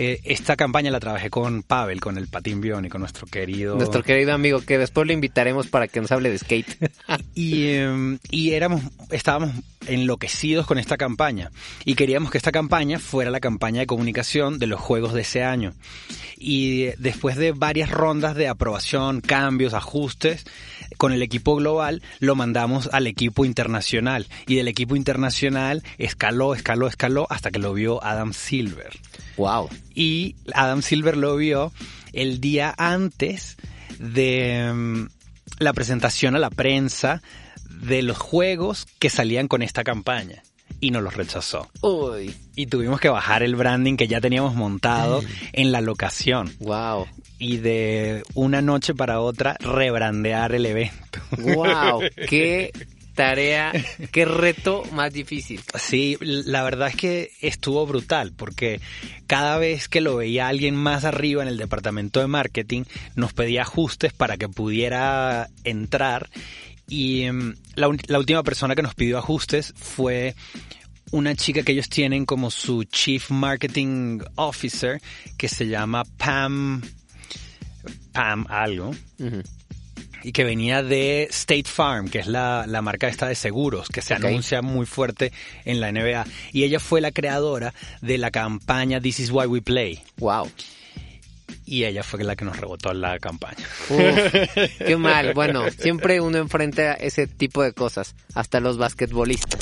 Eh, 0.00 0.20
esta 0.22 0.54
campaña 0.54 0.92
la 0.92 1.00
trabajé 1.00 1.28
con 1.28 1.64
Pavel, 1.64 2.00
con 2.00 2.18
el 2.18 2.28
patín 2.28 2.60
biónico, 2.60 2.98
nuestro 2.98 3.26
querido 3.26 3.74
Nuestro 3.74 4.04
querido 4.04 4.32
amigo, 4.32 4.60
que 4.60 4.78
después 4.78 5.08
lo 5.08 5.12
invitaremos 5.12 5.66
para 5.66 5.88
que 5.88 6.00
nos 6.00 6.12
hable 6.12 6.30
de 6.30 6.38
skate. 6.38 6.68
y, 7.34 7.64
eh, 7.64 8.18
y 8.30 8.50
éramos, 8.52 8.82
estábamos 9.10 9.50
enloquecidos 9.88 10.66
con 10.66 10.78
esta 10.78 10.96
campaña 10.96 11.50
y 11.84 11.94
queríamos 11.94 12.30
que 12.30 12.38
esta 12.38 12.52
campaña 12.52 12.98
fuera 13.00 13.30
la 13.32 13.40
campaña 13.40 13.80
de 13.80 13.86
comunicación 13.86 14.58
de 14.60 14.66
los 14.68 14.78
juegos 14.80 15.07
de 15.14 15.22
ese 15.22 15.42
año. 15.44 15.74
Y 16.36 16.86
después 16.98 17.36
de 17.36 17.52
varias 17.52 17.90
rondas 17.90 18.36
de 18.36 18.48
aprobación, 18.48 19.20
cambios, 19.20 19.74
ajustes, 19.74 20.44
con 20.96 21.12
el 21.12 21.22
equipo 21.22 21.56
global 21.56 22.02
lo 22.18 22.34
mandamos 22.34 22.90
al 22.92 23.06
equipo 23.06 23.44
internacional 23.44 24.26
y 24.46 24.56
del 24.56 24.68
equipo 24.68 24.96
internacional 24.96 25.82
escaló, 25.98 26.54
escaló, 26.54 26.88
escaló 26.88 27.26
hasta 27.30 27.50
que 27.50 27.58
lo 27.58 27.72
vio 27.72 28.02
Adam 28.04 28.32
Silver 28.32 28.98
wow. 29.36 29.68
y 29.94 30.34
Adam 30.54 30.82
Silver 30.82 31.16
lo 31.16 31.36
vio 31.36 31.72
el 32.12 32.40
día 32.40 32.74
antes 32.76 33.56
de 33.98 34.70
mm, 34.72 35.08
la 35.60 35.72
presentación 35.72 36.34
a 36.34 36.38
la 36.38 36.50
prensa 36.50 37.22
de 37.68 38.02
los 38.02 38.18
juegos 38.18 38.86
que 38.98 39.10
salían 39.10 39.46
con 39.46 39.62
esta 39.62 39.84
campaña 39.84 40.42
y 40.80 40.90
nos 40.90 41.02
los 41.02 41.14
rechazó. 41.16 41.68
Uy. 41.80 42.34
Y 42.56 42.66
tuvimos 42.66 43.00
que 43.00 43.08
bajar 43.08 43.42
el 43.42 43.56
branding 43.56 43.96
que 43.96 44.08
ya 44.08 44.20
teníamos 44.20 44.54
montado 44.54 45.22
en 45.52 45.72
la 45.72 45.80
locación 45.80 46.52
Wow. 46.60 47.06
y 47.38 47.58
de 47.58 48.22
una 48.34 48.62
noche 48.62 48.94
para 48.94 49.20
otra 49.20 49.56
rebrandear 49.60 50.54
el 50.54 50.66
evento. 50.66 51.20
Wow. 51.38 52.02
Qué 52.28 52.72
tarea, 53.14 53.72
qué 54.12 54.24
reto 54.24 54.84
más 54.92 55.12
difícil. 55.12 55.60
Sí, 55.74 56.16
la 56.20 56.62
verdad 56.62 56.86
es 56.86 56.94
que 56.94 57.30
estuvo 57.40 57.84
brutal 57.84 58.32
porque 58.36 58.80
cada 59.26 59.58
vez 59.58 59.88
que 59.88 60.00
lo 60.00 60.14
veía 60.14 60.46
alguien 60.46 60.76
más 60.76 61.04
arriba 61.04 61.42
en 61.42 61.48
el 61.48 61.56
departamento 61.56 62.20
de 62.20 62.28
marketing 62.28 62.84
nos 63.16 63.32
pedía 63.32 63.62
ajustes 63.62 64.12
para 64.12 64.36
que 64.36 64.48
pudiera 64.48 65.48
entrar 65.64 66.30
y 66.88 67.22
em, 67.22 67.54
la, 67.74 67.88
última 67.88 68.42
persona 68.42 68.74
que 68.74 68.82
nos 68.82 68.94
pidió 68.94 69.18
ajustes 69.18 69.74
fue 69.76 70.34
una 71.10 71.34
chica 71.34 71.62
que 71.62 71.72
ellos 71.72 71.88
tienen 71.88 72.26
como 72.26 72.50
su 72.50 72.84
Chief 72.84 73.30
Marketing 73.30 74.20
Officer 74.36 75.00
que 75.36 75.48
se 75.48 75.66
llama 75.68 76.04
Pam 76.16 76.82
Pam 78.12 78.46
algo 78.48 78.94
y 80.22 80.32
que 80.32 80.44
venía 80.44 80.82
de 80.82 81.28
State 81.30 81.64
Farm, 81.66 82.08
que 82.08 82.18
es 82.18 82.26
la, 82.26 82.64
la 82.66 82.82
marca 82.82 83.08
esta 83.08 83.28
de 83.28 83.34
seguros, 83.34 83.88
que 83.88 84.02
se 84.02 84.14
anuncia 84.14 84.62
muy 84.62 84.84
fuerte 84.84 85.32
en 85.64 85.80
la 85.80 85.92
NBA. 85.92 86.26
Y 86.52 86.64
ella 86.64 86.80
fue 86.80 87.00
la 87.00 87.12
creadora 87.12 87.72
de 88.00 88.18
la 88.18 88.30
campaña 88.30 89.00
This 89.00 89.20
is 89.20 89.30
why 89.30 89.46
we 89.46 89.60
play. 89.60 90.02
Wow. 90.18 90.50
Y 91.68 91.84
ella 91.84 92.02
fue 92.02 92.24
la 92.24 92.34
que 92.34 92.46
nos 92.46 92.56
rebotó 92.56 92.94
la 92.94 93.18
campaña. 93.18 93.62
Qué 94.78 94.96
mal. 94.96 95.34
Bueno, 95.34 95.64
siempre 95.78 96.18
uno 96.18 96.38
enfrenta 96.38 96.94
ese 96.94 97.26
tipo 97.26 97.62
de 97.62 97.74
cosas, 97.74 98.14
hasta 98.32 98.58
los 98.58 98.78
basquetbolistas. 98.78 99.60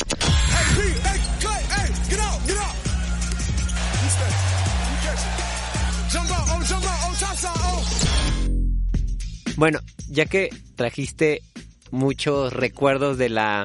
Bueno, 9.57 9.81
ya 10.09 10.27
que 10.27 10.51
trajiste 10.77 11.43
muchos 11.91 12.53
recuerdos 12.53 13.19
de 13.19 13.31
la 13.31 13.65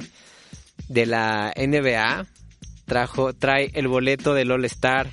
de 0.88 1.06
la 1.06 1.54
NBA, 1.56 2.26
trajo 2.88 3.34
trae 3.34 3.70
el 3.76 3.88
boleto 3.88 4.34
del 4.34 4.50
All 4.50 4.66
Star, 4.66 5.12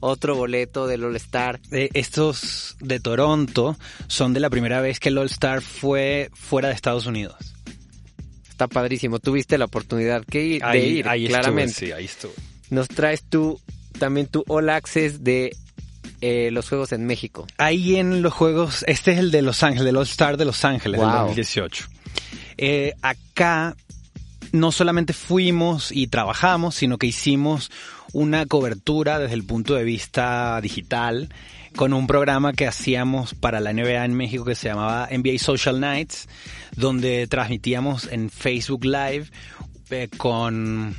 otro 0.00 0.34
boleto 0.36 0.86
del 0.86 1.04
All 1.04 1.16
Star. 1.16 1.60
Eh, 1.72 1.88
estos 1.94 2.76
de 2.80 3.00
Toronto 3.00 3.76
son 4.06 4.32
de 4.32 4.40
la 4.40 4.50
primera 4.50 4.80
vez 4.80 5.00
que 5.00 5.08
el 5.10 5.18
All 5.18 5.26
Star 5.26 5.62
fue 5.62 6.30
fuera 6.34 6.68
de 6.68 6.74
Estados 6.74 7.06
Unidos. 7.06 7.36
Está 8.48 8.68
padrísimo. 8.68 9.18
Tuviste 9.18 9.58
la 9.58 9.66
oportunidad 9.66 10.24
que 10.24 10.42
ir, 10.44 10.62
de 10.62 10.78
ir, 10.78 11.08
ahí 11.08 11.26
estuve, 11.26 11.40
claramente. 11.40 11.74
sí, 11.74 11.92
ahí 11.92 12.06
estuve. 12.06 12.32
Nos 12.70 12.88
traes 12.88 13.22
tú 13.22 13.60
también 13.98 14.26
tu 14.26 14.44
All 14.48 14.70
Access 14.70 15.22
de 15.22 15.54
eh, 16.20 16.50
los 16.52 16.68
Juegos 16.68 16.92
en 16.92 17.04
México. 17.06 17.46
Ahí 17.58 17.96
en 17.96 18.22
los 18.22 18.32
juegos, 18.32 18.84
este 18.86 19.12
es 19.12 19.18
el 19.18 19.30
de 19.30 19.42
Los 19.42 19.62
Ángeles, 19.62 19.88
el 19.88 19.96
All 19.96 20.04
Star 20.04 20.36
de 20.36 20.44
Los 20.46 20.64
Ángeles 20.64 21.00
del 21.00 21.08
Wow. 21.08 21.18
2018. 21.26 21.86
Eh, 22.58 22.94
acá 23.02 23.76
no 24.52 24.72
solamente 24.72 25.12
fuimos 25.12 25.92
y 25.92 26.06
trabajamos, 26.06 26.74
sino 26.74 26.98
que 26.98 27.06
hicimos 27.06 27.70
una 28.12 28.46
cobertura 28.46 29.18
desde 29.18 29.34
el 29.34 29.44
punto 29.44 29.74
de 29.74 29.84
vista 29.84 30.60
digital 30.60 31.28
con 31.76 31.92
un 31.92 32.06
programa 32.06 32.52
que 32.54 32.66
hacíamos 32.66 33.34
para 33.34 33.60
la 33.60 33.72
NBA 33.72 34.04
en 34.04 34.14
México 34.14 34.44
que 34.44 34.54
se 34.54 34.68
llamaba 34.68 35.08
NBA 35.10 35.38
Social 35.38 35.78
Nights, 35.80 36.26
donde 36.74 37.26
transmitíamos 37.26 38.08
en 38.10 38.30
Facebook 38.30 38.84
Live 38.84 39.26
eh, 39.90 40.08
con 40.16 40.96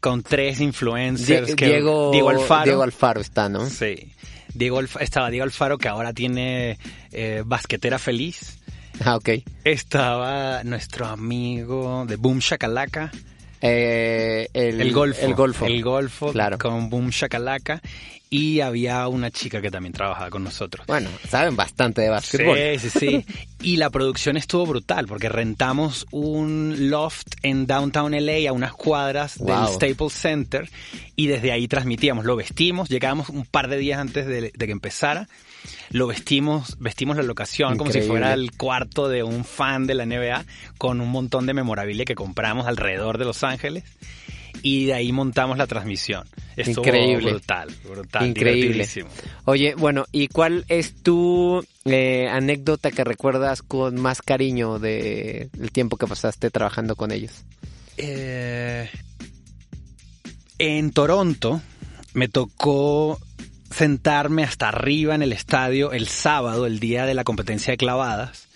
con 0.00 0.22
tres 0.22 0.60
influencers. 0.60 1.48
Die- 1.48 1.56
que- 1.56 1.66
Diego, 1.66 2.10
Diego 2.12 2.30
Alfaro. 2.30 2.64
Diego 2.64 2.82
Alfaro 2.82 3.20
está, 3.20 3.48
¿no? 3.48 3.68
Sí. 3.68 4.12
Diego 4.54 4.80
estaba 4.80 5.30
Diego 5.30 5.44
Alfaro, 5.44 5.78
que 5.78 5.88
ahora 5.88 6.12
tiene 6.12 6.78
eh, 7.12 7.42
Basquetera 7.44 7.98
Feliz. 7.98 8.55
Ah, 9.04 9.16
ok. 9.16 9.30
Estaba 9.64 10.62
nuestro 10.64 11.06
amigo 11.06 12.04
de 12.06 12.16
Boom 12.16 12.38
Shakalaka. 12.38 13.10
Eh, 13.60 14.48
el, 14.52 14.80
El 14.80 14.92
Golfo. 14.92 15.24
El 15.24 15.34
Golfo. 15.34 15.66
El 15.66 15.82
Golfo 15.82 16.32
Claro. 16.32 16.58
con 16.58 16.88
Boom 16.90 17.10
Shakalaka. 17.10 17.80
Y 18.28 18.58
había 18.60 19.06
una 19.06 19.30
chica 19.30 19.62
que 19.62 19.70
también 19.70 19.92
trabajaba 19.92 20.30
con 20.30 20.42
nosotros. 20.42 20.84
Bueno, 20.88 21.08
saben 21.28 21.54
bastante 21.54 22.02
de 22.02 22.08
básquetbol. 22.08 22.58
Sí, 22.78 22.90
sí, 22.90 22.98
sí. 22.98 23.26
Y 23.62 23.76
la 23.76 23.88
producción 23.90 24.36
estuvo 24.36 24.66
brutal 24.66 25.06
porque 25.06 25.28
rentamos 25.28 26.06
un 26.10 26.90
loft 26.90 27.28
en 27.42 27.66
downtown 27.68 28.12
LA 28.12 28.48
a 28.48 28.52
unas 28.52 28.72
cuadras 28.72 29.38
del. 29.38 29.68
Staples 29.68 30.12
Center 30.12 30.68
y 31.14 31.28
desde 31.28 31.52
ahí 31.52 31.68
transmitíamos. 31.68 32.24
Lo 32.24 32.34
vestimos, 32.34 32.88
llegábamos 32.88 33.28
un 33.28 33.44
par 33.46 33.68
de 33.68 33.76
días 33.78 34.00
antes 34.00 34.26
de, 34.26 34.50
de 34.52 34.66
que 34.66 34.72
empezara. 34.72 35.28
Lo 35.90 36.06
vestimos, 36.06 36.76
vestimos 36.78 37.16
la 37.16 37.22
locación 37.22 37.78
como 37.78 37.92
si 37.92 38.00
fuera 38.00 38.32
el 38.32 38.52
cuarto 38.52 39.08
de 39.08 39.22
un 39.22 39.44
fan 39.44 39.86
de 39.86 39.94
la 39.94 40.04
NBA 40.04 40.44
con 40.78 41.00
un 41.00 41.10
montón 41.10 41.46
de 41.46 41.54
memorabilia 41.54 42.04
que 42.04 42.14
compramos 42.14 42.66
alrededor 42.66 43.18
de 43.18 43.24
Los 43.24 43.44
Ángeles 43.44 43.84
y 44.62 44.86
de 44.86 44.94
ahí 44.94 45.12
montamos 45.12 45.58
la 45.58 45.66
transmisión. 45.66 46.26
Estuvo 46.56 46.84
Increíble. 46.84 47.30
brutal, 47.30 47.68
brutal, 47.84 48.26
Increíble. 48.26 48.62
divertidísimo. 48.62 49.08
Oye, 49.44 49.74
bueno, 49.76 50.06
¿y 50.10 50.28
cuál 50.28 50.64
es 50.68 50.94
tu 51.02 51.64
eh, 51.84 52.28
anécdota 52.30 52.90
que 52.90 53.04
recuerdas 53.04 53.62
con 53.62 54.00
más 54.00 54.22
cariño 54.22 54.78
de 54.78 55.50
el 55.60 55.70
tiempo 55.70 55.96
que 55.96 56.06
pasaste 56.06 56.50
trabajando 56.50 56.96
con 56.96 57.12
ellos? 57.12 57.44
Eh, 57.98 58.90
en 60.58 60.90
Toronto 60.90 61.60
me 62.14 62.28
tocó 62.28 63.20
sentarme 63.76 64.42
hasta 64.42 64.68
arriba 64.68 65.14
en 65.14 65.22
el 65.22 65.32
estadio 65.32 65.92
el 65.92 66.08
sábado, 66.08 66.64
el 66.64 66.80
día 66.80 67.04
de 67.04 67.12
la 67.12 67.24
competencia 67.24 67.72
de 67.72 67.76
clavadas. 67.76 68.48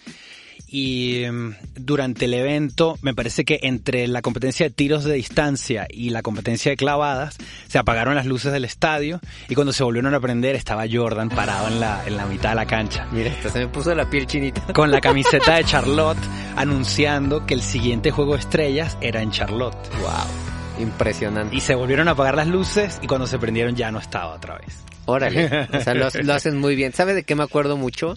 y 0.72 1.24
mm, 1.30 1.50
durante 1.74 2.24
el 2.26 2.32
evento 2.34 2.96
me 3.02 3.12
parece 3.12 3.44
que 3.44 3.58
entre 3.64 4.06
la 4.06 4.22
competencia 4.22 4.66
de 4.66 4.70
tiros 4.70 5.02
de 5.04 5.14
distancia 5.14 5.86
y 5.90 6.10
la 6.10 6.22
competencia 6.22 6.70
de 6.70 6.76
clavadas 6.76 7.36
se 7.68 7.76
apagaron 7.78 8.14
las 8.14 8.24
luces 8.24 8.52
del 8.52 8.64
estadio 8.64 9.20
y 9.48 9.54
cuando 9.56 9.72
se 9.72 9.82
volvieron 9.82 10.14
a 10.14 10.20
prender 10.20 10.54
estaba 10.54 10.84
Jordan 10.90 11.28
parado 11.28 11.66
en 11.68 11.80
la, 11.80 12.02
en 12.06 12.16
la 12.16 12.24
mitad 12.26 12.50
de 12.50 12.54
la 12.54 12.66
cancha 12.66 13.06
Mira, 13.10 13.32
hasta 13.32 13.50
se 13.50 13.58
me 13.58 13.68
puso 13.68 13.92
la 13.94 14.08
piel 14.08 14.26
chinita. 14.26 14.72
con 14.72 14.90
la 14.92 15.00
camiseta 15.00 15.56
de 15.56 15.64
Charlotte 15.70 16.18
anunciando 16.56 17.44
que 17.46 17.54
el 17.54 17.62
siguiente 17.62 18.10
juego 18.12 18.34
de 18.34 18.40
estrellas 18.40 18.96
era 19.00 19.20
en 19.22 19.32
Charlotte. 19.32 19.76
Wow, 20.00 20.82
impresionante. 20.82 21.54
Y 21.56 21.60
se 21.60 21.74
volvieron 21.74 22.06
a 22.08 22.12
apagar 22.12 22.36
las 22.36 22.46
luces 22.46 23.00
y 23.02 23.06
cuando 23.08 23.26
se 23.26 23.38
prendieron 23.38 23.74
ya 23.74 23.90
no 23.90 23.98
estaba 23.98 24.34
otra 24.34 24.56
vez. 24.58 24.78
Órale, 25.10 25.66
o 25.72 25.80
sea, 25.80 25.94
lo, 25.94 26.08
lo 26.22 26.34
hacen 26.34 26.56
muy 26.58 26.74
bien. 26.76 26.92
¿Sabes 26.92 27.14
de 27.14 27.24
qué 27.24 27.34
me 27.34 27.42
acuerdo 27.42 27.76
mucho? 27.76 28.16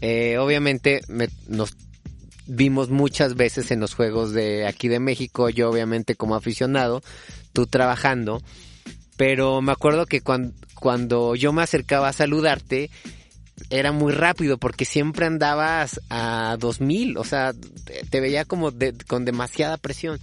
Eh, 0.00 0.38
obviamente 0.38 1.00
me- 1.08 1.28
nos 1.48 1.76
vimos 2.46 2.90
muchas 2.90 3.34
veces 3.36 3.70
en 3.70 3.80
los 3.80 3.94
juegos 3.94 4.32
de 4.32 4.66
aquí 4.66 4.88
de 4.88 4.98
México, 5.00 5.48
yo 5.50 5.70
obviamente 5.70 6.16
como 6.16 6.34
aficionado, 6.34 7.02
tú 7.52 7.66
trabajando, 7.66 8.42
pero 9.16 9.60
me 9.62 9.72
acuerdo 9.72 10.06
que 10.06 10.20
cuando, 10.20 10.52
cuando 10.74 11.34
yo 11.36 11.52
me 11.52 11.62
acercaba 11.62 12.08
a 12.08 12.12
saludarte, 12.12 12.90
era 13.68 13.92
muy 13.92 14.12
rápido 14.12 14.56
porque 14.58 14.84
siempre 14.86 15.26
andabas 15.26 16.00
a 16.08 16.56
2000, 16.58 17.18
o 17.18 17.24
sea, 17.24 17.52
te, 17.84 18.02
te 18.08 18.20
veía 18.20 18.44
como 18.44 18.70
de- 18.70 18.94
con 19.06 19.24
demasiada 19.24 19.76
presión. 19.76 20.18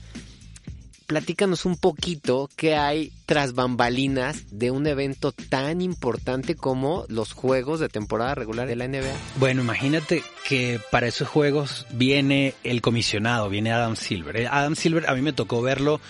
Platícanos 1.08 1.66
un 1.66 1.78
poquito 1.78 2.50
qué 2.58 2.76
hay 2.76 3.14
tras 3.26 3.54
bambalinas 3.54 4.44
de 4.52 4.72
un 4.72 4.88
evento 4.88 5.32
tan 5.32 5.80
importante 5.80 6.56
como 6.56 7.06
los 7.08 7.32
juegos 7.32 7.80
de 7.80 7.88
temporada 7.88 8.36
regular 8.36 8.68
de 8.68 8.76
la 8.76 8.90
NBA. 8.90 9.16
Bueno, 9.38 9.62
imagínate 9.62 10.22
que 10.46 10.82
para 10.92 11.08
esos 11.08 11.30
juegos 11.30 11.88
viene 11.92 12.56
el 12.66 12.82
comisionado, 12.82 13.48
viene 13.48 13.72
Adam 13.72 13.96
Silver. 13.96 14.36
Eh, 14.36 14.48
Adam 14.52 14.76
Silver 14.76 15.10
a 15.10 15.16
mí 15.16 15.22
me 15.22 15.32
tocó 15.32 15.62
verlo 15.62 16.02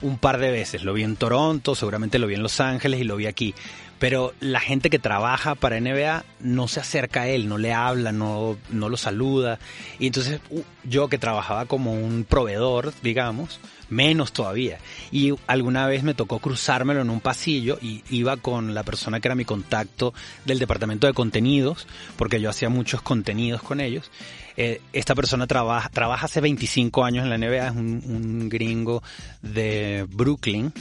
un 0.00 0.16
par 0.16 0.38
de 0.38 0.50
veces. 0.50 0.84
Lo 0.84 0.94
vi 0.94 1.02
en 1.02 1.16
Toronto, 1.16 1.74
seguramente 1.74 2.18
lo 2.18 2.26
vi 2.26 2.34
en 2.34 2.42
Los 2.42 2.58
Ángeles 2.58 3.00
y 3.00 3.04
lo 3.04 3.16
vi 3.16 3.26
aquí. 3.26 3.54
Pero 3.98 4.34
la 4.40 4.60
gente 4.60 4.90
que 4.90 4.98
trabaja 4.98 5.54
para 5.54 5.80
NBA 5.80 6.24
no 6.40 6.68
se 6.68 6.80
acerca 6.80 7.22
a 7.22 7.28
él, 7.28 7.48
no 7.48 7.56
le 7.56 7.72
habla, 7.72 8.12
no, 8.12 8.58
no 8.70 8.88
lo 8.88 8.96
saluda. 8.96 9.58
Y 9.98 10.08
entonces 10.08 10.40
yo 10.84 11.08
que 11.08 11.18
trabajaba 11.18 11.64
como 11.66 11.94
un 11.94 12.24
proveedor, 12.24 12.92
digamos, 13.02 13.58
menos 13.88 14.32
todavía. 14.32 14.78
Y 15.10 15.32
alguna 15.46 15.86
vez 15.86 16.02
me 16.02 16.14
tocó 16.14 16.38
cruzármelo 16.40 17.00
en 17.00 17.10
un 17.10 17.20
pasillo 17.20 17.78
y 17.80 18.02
iba 18.10 18.36
con 18.36 18.74
la 18.74 18.82
persona 18.82 19.20
que 19.20 19.28
era 19.28 19.34
mi 19.34 19.44
contacto 19.44 20.12
del 20.44 20.58
departamento 20.58 21.06
de 21.06 21.14
contenidos, 21.14 21.86
porque 22.16 22.40
yo 22.40 22.50
hacía 22.50 22.68
muchos 22.68 23.02
contenidos 23.02 23.62
con 23.62 23.80
ellos. 23.80 24.10
Eh, 24.58 24.80
esta 24.92 25.14
persona 25.14 25.46
trabaja, 25.46 25.88
trabaja 25.90 26.26
hace 26.26 26.40
25 26.40 27.04
años 27.04 27.24
en 27.24 27.30
la 27.30 27.38
NBA, 27.38 27.68
es 27.68 27.76
un 27.76 28.48
gringo 28.48 29.02
de 29.42 30.06
Brooklyn 30.08 30.72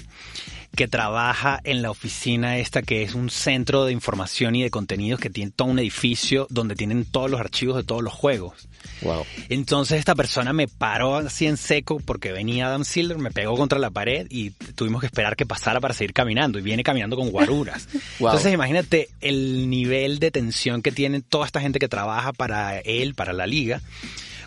que 0.76 0.88
trabaja 0.88 1.60
en 1.64 1.82
la 1.82 1.92
oficina 1.92 2.58
esta 2.58 2.82
que 2.82 3.04
es 3.04 3.16
un 3.16 3.30
centro 3.30 3.86
de 3.86 3.94
información 3.94 4.56
y 4.56 4.64
de 4.64 4.70
contenidos 4.70 5.20
que 5.20 5.30
tiene 5.30 5.52
todo 5.56 5.70
un 5.70 5.80
edificio 5.80 6.48
donde 6.50 6.76
tienen 6.76 7.06
todos 7.06 7.32
los 7.32 7.40
archivos 7.40 7.76
de 7.78 7.84
todos 7.84 8.04
los 8.04 8.14
juegos. 8.14 8.68
Wow. 9.02 9.26
Entonces 9.50 10.00
esta 10.00 10.16
persona 10.16 10.54
me 10.54 10.68
paró 10.68 11.18
así 11.18 11.48
en 11.48 11.58
seco 11.58 12.00
porque 12.00 12.32
venía 12.32 12.68
Adam 12.68 12.86
Silver, 12.86 13.18
me 13.18 13.32
pegó 13.32 13.56
contra 13.58 13.80
la 13.80 13.90
pared 13.90 14.28
y 14.30 14.52
tuvimos 14.52 15.02
que 15.02 15.08
esperar 15.08 15.36
que 15.36 15.46
pasara 15.46 15.80
para 15.80 15.94
seguir 15.94 16.14
caminando 16.14 16.60
y 16.60 16.62
viene 16.62 16.84
caminando 16.84 17.16
con 17.16 17.30
guaruras. 17.30 17.88
Wow. 18.20 18.30
Entonces 18.30 18.54
imagínate 18.54 19.10
el 19.20 19.70
nivel 19.70 20.20
de 20.20 20.32
tensión 20.32 20.82
que 20.82 20.92
tiene 20.92 21.22
toda 21.22 21.46
esta 21.46 21.60
gente 21.60 21.80
que 21.80 21.90
trabaja 21.90 22.32
para 22.32 22.80
él, 22.80 23.14
para 23.14 23.34
la 23.34 23.46
liga, 23.46 23.82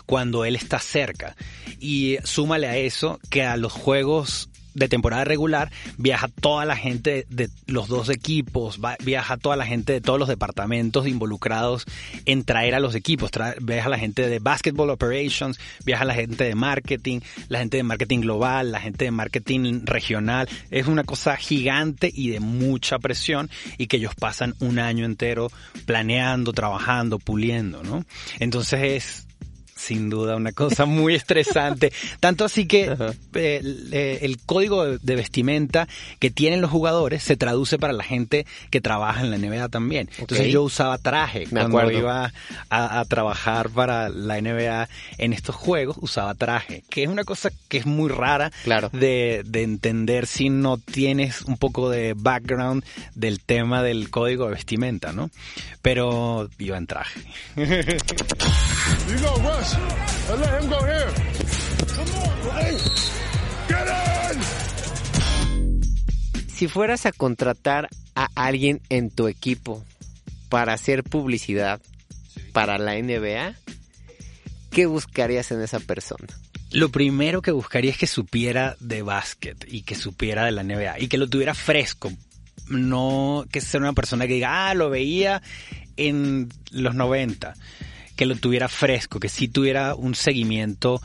cuando 0.05 0.43
él 0.43 0.55
está 0.55 0.79
cerca. 0.79 1.35
Y 1.79 2.17
súmale 2.23 2.67
a 2.67 2.77
eso 2.77 3.19
que 3.29 3.43
a 3.43 3.57
los 3.57 3.71
juegos 3.71 4.48
de 4.73 4.87
temporada 4.87 5.23
regular 5.23 5.71
viaja 5.97 6.27
toda 6.27 6.65
la 6.65 6.75
gente 6.75 7.25
de 7.29 7.49
los 7.67 7.87
dos 7.87 8.09
equipos, 8.09 8.79
viaja 9.03 9.37
toda 9.37 9.55
la 9.55 9.65
gente 9.65 9.93
de 9.93 10.01
todos 10.01 10.19
los 10.19 10.27
departamentos 10.27 11.07
involucrados 11.07 11.85
en 12.25 12.43
traer 12.43 12.75
a 12.75 12.79
los 12.79 12.95
equipos, 12.95 13.31
viaja 13.61 13.89
la 13.89 13.99
gente 13.99 14.27
de 14.27 14.39
Basketball 14.39 14.89
Operations, 14.89 15.59
viaja 15.85 16.05
la 16.05 16.13
gente 16.13 16.43
de 16.43 16.55
marketing, 16.55 17.19
la 17.47 17.59
gente 17.59 17.77
de 17.77 17.83
marketing 17.83 18.19
global, 18.21 18.71
la 18.71 18.79
gente 18.79 19.05
de 19.05 19.11
marketing 19.11 19.81
regional, 19.85 20.49
es 20.71 20.87
una 20.87 21.03
cosa 21.03 21.35
gigante 21.37 22.11
y 22.13 22.29
de 22.29 22.39
mucha 22.39 22.99
presión 22.99 23.49
y 23.77 23.87
que 23.87 23.97
ellos 23.97 24.15
pasan 24.15 24.55
un 24.59 24.79
año 24.79 25.05
entero 25.05 25.51
planeando, 25.85 26.53
trabajando, 26.53 27.19
puliendo, 27.19 27.83
¿no? 27.83 28.05
Entonces 28.39 28.79
es 28.83 29.28
sin 29.79 30.09
duda 30.09 30.35
una 30.35 30.51
cosa 30.51 30.85
muy 30.85 31.15
estresante. 31.15 31.91
Tanto 32.19 32.43
así 32.45 32.67
que 32.67 32.95
eh, 33.33 33.59
el, 33.63 33.89
eh, 33.91 34.19
el 34.23 34.37
código 34.45 34.85
de, 34.97 35.15
vestimenta 35.15 35.87
que 36.19 36.29
tienen 36.29 36.61
los 36.61 36.69
jugadores 36.71 37.23
se 37.23 37.37
traduce 37.37 37.79
para 37.79 37.93
la 37.93 38.03
gente 38.03 38.45
que 38.69 38.81
trabaja 38.81 39.21
en 39.21 39.31
la 39.31 39.37
NBA 39.37 39.69
también. 39.69 40.09
Entonces 40.17 40.51
yo 40.51 40.63
usaba 40.63 40.97
traje 40.97 41.41
Me 41.51 41.61
cuando 41.61 41.77
acuerdo. 41.79 41.97
iba 41.99 42.33
a, 42.69 42.99
a 42.99 43.05
trabajar 43.05 43.69
para 43.69 44.09
la 44.09 44.39
NBA 44.41 44.89
en 45.17 45.33
estos 45.33 45.55
juegos, 45.55 45.97
usaba 46.01 46.33
traje, 46.35 46.83
que 46.89 47.03
es 47.03 47.09
una 47.09 47.23
cosa 47.23 47.49
que 47.67 47.77
es 47.77 47.85
muy 47.85 48.09
rara 48.09 48.51
Claro. 48.63 48.89
de, 48.93 49.43
de 49.45 49.63
entender 49.63 50.27
si 50.27 50.49
no 50.49 50.77
tienes 50.77 51.41
un 51.43 51.57
poco 51.57 51.89
de 51.89 52.13
background 52.15 52.83
del 53.15 53.39
tema 53.39 53.81
del 53.83 54.09
código 54.09 54.45
de 54.45 54.51
vestimenta, 54.51 55.13
¿no? 55.13 55.29
Pero 55.81 56.49
iba 56.59 56.77
en 56.77 56.87
traje. 56.87 57.21
You 59.71 59.77
go 59.77 59.95
rush 59.95 60.29
and 60.29 60.41
let 60.41 60.61
him 60.61 60.69
go 60.69 60.79
here. 60.83 61.11
Come 61.95 62.11
on, 62.21 62.37
hey. 62.59 62.77
Get 63.67 63.87
in! 64.35 64.41
Si 66.47 66.67
fueras 66.67 67.05
a 67.05 67.11
contratar 67.11 67.89
a 68.15 68.27
alguien 68.35 68.81
en 68.89 69.09
tu 69.11 69.27
equipo 69.27 69.83
para 70.49 70.73
hacer 70.73 71.03
publicidad 71.03 71.81
para 72.51 72.77
la 72.77 72.95
NBA, 72.95 73.55
¿qué 74.71 74.85
buscarías 74.85 75.51
en 75.51 75.61
esa 75.61 75.79
persona? 75.79 76.27
Lo 76.71 76.89
primero 76.89 77.41
que 77.41 77.51
buscaría 77.51 77.91
es 77.91 77.97
que 77.97 78.07
supiera 78.07 78.75
de 78.79 79.01
básquet 79.01 79.65
y 79.67 79.81
que 79.83 79.95
supiera 79.95 80.45
de 80.45 80.51
la 80.51 80.63
NBA 80.63 80.99
y 80.99 81.07
que 81.07 81.17
lo 81.17 81.27
tuviera 81.27 81.53
fresco. 81.53 82.11
No 82.67 83.45
que 83.51 83.61
sea 83.61 83.79
una 83.79 83.93
persona 83.93 84.27
que 84.27 84.33
diga, 84.33 84.69
ah, 84.69 84.73
lo 84.75 84.89
veía 84.89 85.41
en 85.97 86.49
los 86.71 86.93
90. 86.93 87.55
Que 88.19 88.25
lo 88.25 88.35
tuviera 88.35 88.67
fresco, 88.67 89.17
que 89.17 89.29
sí 89.29 89.47
tuviera 89.47 89.95
un 89.95 90.13
seguimiento 90.13 91.01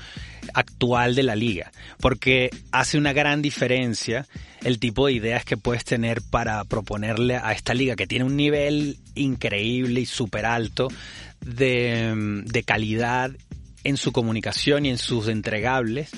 actual 0.53 1.15
de 1.15 1.23
la 1.23 1.37
liga. 1.37 1.71
Porque 2.01 2.51
hace 2.73 2.99
una 2.99 3.13
gran 3.13 3.41
diferencia 3.41 4.27
el 4.65 4.81
tipo 4.81 5.07
de 5.07 5.13
ideas 5.13 5.45
que 5.45 5.57
puedes 5.57 5.85
tener 5.85 6.23
para 6.23 6.65
proponerle 6.65 7.37
a 7.37 7.53
esta 7.53 7.73
liga 7.73 7.95
que 7.95 8.09
tiene 8.09 8.25
un 8.25 8.35
nivel 8.35 8.99
increíble 9.15 10.01
y 10.01 10.07
súper 10.07 10.45
alto 10.45 10.89
de, 11.41 12.43
de 12.47 12.63
calidad 12.65 13.31
en 13.85 13.97
su 13.97 14.11
comunicación 14.11 14.85
y 14.85 14.91
en 14.91 14.99
sus 14.99 15.29
entregables 15.29 16.11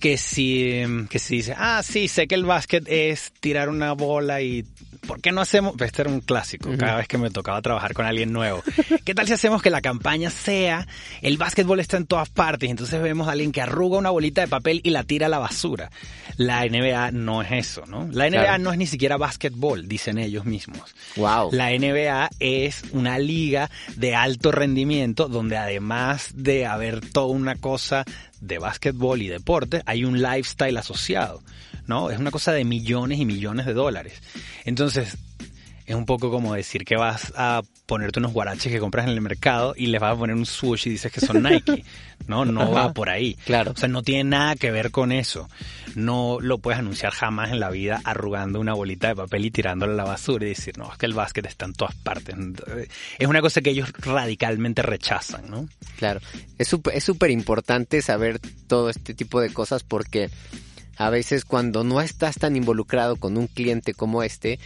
que 0.00 0.16
si, 0.16 0.82
que 1.10 1.18
si 1.18 1.36
dice, 1.36 1.54
ah, 1.56 1.82
sí, 1.82 2.08
sé 2.08 2.26
que 2.26 2.34
el 2.34 2.44
básquet 2.44 2.84
es 2.88 3.32
tirar 3.40 3.68
una 3.68 3.92
bola 3.92 4.40
y 4.40 4.64
¿por 5.06 5.20
qué 5.20 5.32
no 5.32 5.40
hacemos? 5.40 5.74
Este 5.80 6.02
era 6.02 6.10
un 6.10 6.20
clásico, 6.20 6.70
cada 6.78 6.96
vez 6.96 7.08
que 7.08 7.18
me 7.18 7.30
tocaba 7.30 7.62
trabajar 7.62 7.94
con 7.94 8.04
alguien 8.06 8.32
nuevo. 8.32 8.62
¿Qué 9.04 9.14
tal 9.14 9.26
si 9.26 9.32
hacemos 9.32 9.62
que 9.62 9.70
la 9.70 9.80
campaña 9.80 10.30
sea, 10.30 10.86
el 11.22 11.38
básquetbol 11.38 11.80
está 11.80 11.96
en 11.96 12.06
todas 12.06 12.28
partes, 12.28 12.68
y 12.68 12.70
entonces 12.70 13.00
vemos 13.00 13.28
a 13.28 13.32
alguien 13.32 13.52
que 13.52 13.60
arruga 13.62 13.98
una 13.98 14.10
bolita 14.10 14.40
de 14.40 14.48
papel 14.48 14.80
y 14.84 14.90
la 14.90 15.04
tira 15.04 15.26
a 15.26 15.28
la 15.30 15.38
basura? 15.38 15.90
La 16.36 16.64
NBA 16.66 17.12
no 17.12 17.42
es 17.42 17.52
eso, 17.52 17.86
¿no? 17.86 18.08
La 18.10 18.28
NBA 18.28 18.42
Claro. 18.42 18.62
no 18.64 18.72
es 18.72 18.78
ni 18.78 18.86
siquiera 18.86 19.16
básquetbol, 19.16 19.88
dicen 19.88 20.18
ellos 20.18 20.44
mismos. 20.44 20.94
Wow. 21.16 21.50
La 21.52 21.70
NBA 21.70 22.30
es 22.38 22.82
una 22.92 23.18
liga 23.18 23.70
de 23.96 24.14
alto 24.14 24.52
rendimiento 24.52 25.28
donde 25.28 25.56
además 25.56 26.30
de 26.34 26.66
haber 26.66 27.00
toda 27.00 27.26
una 27.28 27.54
cosa 27.56 28.04
de 28.40 28.58
básquetbol 28.58 29.22
y 29.22 29.28
deporte, 29.28 29.82
hay 29.86 30.04
un 30.04 30.20
lifestyle 30.20 30.76
asociado, 30.76 31.42
¿no? 31.86 32.10
Es 32.10 32.18
una 32.18 32.30
cosa 32.30 32.52
de 32.52 32.64
millones 32.64 33.18
y 33.18 33.24
millones 33.24 33.66
de 33.66 33.74
dólares. 33.74 34.22
Entonces, 34.64 35.16
es 35.86 35.94
un 35.94 36.04
poco 36.04 36.30
como 36.30 36.54
decir 36.54 36.84
que 36.84 36.96
vas 36.96 37.32
a 37.36 37.62
ponerte 37.86 38.18
unos 38.18 38.32
guaraches 38.32 38.72
que 38.72 38.80
compras 38.80 39.06
en 39.06 39.12
el 39.12 39.20
mercado 39.20 39.74
y 39.76 39.86
les 39.86 40.00
vas 40.00 40.14
a 40.14 40.18
poner 40.18 40.34
un 40.34 40.44
swoosh 40.44 40.88
y 40.88 40.90
dices 40.90 41.12
que 41.12 41.20
son 41.20 41.42
Nike. 41.42 41.84
No, 42.26 42.44
no 42.44 42.72
va 42.72 42.92
por 42.92 43.08
ahí. 43.08 43.34
Claro. 43.44 43.70
O 43.70 43.76
sea, 43.76 43.88
no 43.88 44.02
tiene 44.02 44.24
nada 44.24 44.56
que 44.56 44.72
ver 44.72 44.90
con 44.90 45.12
eso. 45.12 45.48
No 45.94 46.38
lo 46.40 46.58
puedes 46.58 46.80
anunciar 46.80 47.12
jamás 47.12 47.52
en 47.52 47.60
la 47.60 47.70
vida 47.70 48.00
arrugando 48.02 48.58
una 48.58 48.74
bolita 48.74 49.06
de 49.06 49.14
papel 49.14 49.44
y 49.44 49.52
tirándola 49.52 49.92
a 49.92 49.96
la 49.96 50.04
basura 50.04 50.44
y 50.44 50.48
decir, 50.48 50.76
no, 50.76 50.90
es 50.90 50.98
que 50.98 51.06
el 51.06 51.12
básquet 51.12 51.46
está 51.46 51.66
en 51.66 51.74
todas 51.74 51.94
partes. 51.94 52.34
Es 53.20 53.28
una 53.28 53.40
cosa 53.40 53.60
que 53.60 53.70
ellos 53.70 53.92
radicalmente 53.98 54.82
rechazan, 54.82 55.48
¿no? 55.48 55.68
Claro, 55.98 56.18
es 56.58 56.66
súper 56.66 56.96
es 56.96 57.04
súper 57.04 57.30
importante 57.30 58.02
saber 58.02 58.40
todo 58.66 58.90
este 58.90 59.14
tipo 59.14 59.40
de 59.40 59.52
cosas 59.52 59.84
porque 59.84 60.28
a 60.96 61.10
veces 61.10 61.44
cuando 61.44 61.84
no 61.84 62.00
estás 62.00 62.36
tan 62.36 62.56
involucrado 62.56 63.16
con 63.16 63.36
un 63.36 63.46
cliente 63.46 63.94
como 63.94 64.24
este, 64.24 64.58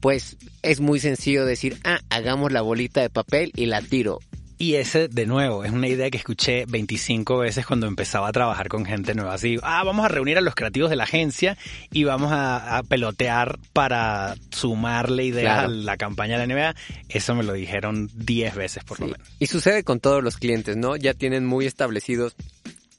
pues 0.00 0.36
es 0.62 0.80
muy 0.80 1.00
sencillo 1.00 1.44
decir, 1.44 1.76
ah, 1.84 2.00
hagamos 2.10 2.52
la 2.52 2.62
bolita 2.62 3.00
de 3.00 3.10
papel 3.10 3.52
y 3.56 3.66
la 3.66 3.80
tiro. 3.82 4.18
Y 4.58 4.76
ese, 4.76 5.08
de 5.08 5.26
nuevo, 5.26 5.64
es 5.64 5.70
una 5.70 5.86
idea 5.86 6.08
que 6.08 6.16
escuché 6.16 6.64
25 6.66 7.36
veces 7.36 7.66
cuando 7.66 7.86
empezaba 7.86 8.28
a 8.28 8.32
trabajar 8.32 8.68
con 8.68 8.86
gente 8.86 9.14
nueva. 9.14 9.34
Así, 9.34 9.58
ah, 9.62 9.84
vamos 9.84 10.06
a 10.06 10.08
reunir 10.08 10.38
a 10.38 10.40
los 10.40 10.54
creativos 10.54 10.88
de 10.88 10.96
la 10.96 11.04
agencia 11.04 11.58
y 11.92 12.04
vamos 12.04 12.32
a, 12.32 12.78
a 12.78 12.82
pelotear 12.82 13.58
para 13.74 14.34
sumarle 14.50 15.24
ideas 15.26 15.56
Claro. 15.64 15.68
a 15.68 15.70
la 15.72 15.96
campaña 15.98 16.38
de 16.38 16.46
la 16.46 16.54
NBA. 16.54 16.74
Eso 17.10 17.34
me 17.34 17.42
lo 17.44 17.52
dijeron 17.52 18.08
10 18.14 18.54
veces 18.54 18.82
por 18.82 18.98
lo 18.98 19.06
Sí. 19.08 19.12
menos. 19.12 19.28
Y 19.38 19.46
sucede 19.46 19.84
con 19.84 20.00
todos 20.00 20.24
los 20.24 20.38
clientes, 20.38 20.74
¿no? 20.78 20.96
Ya 20.96 21.12
tienen 21.12 21.44
muy 21.44 21.66
establecidos 21.66 22.34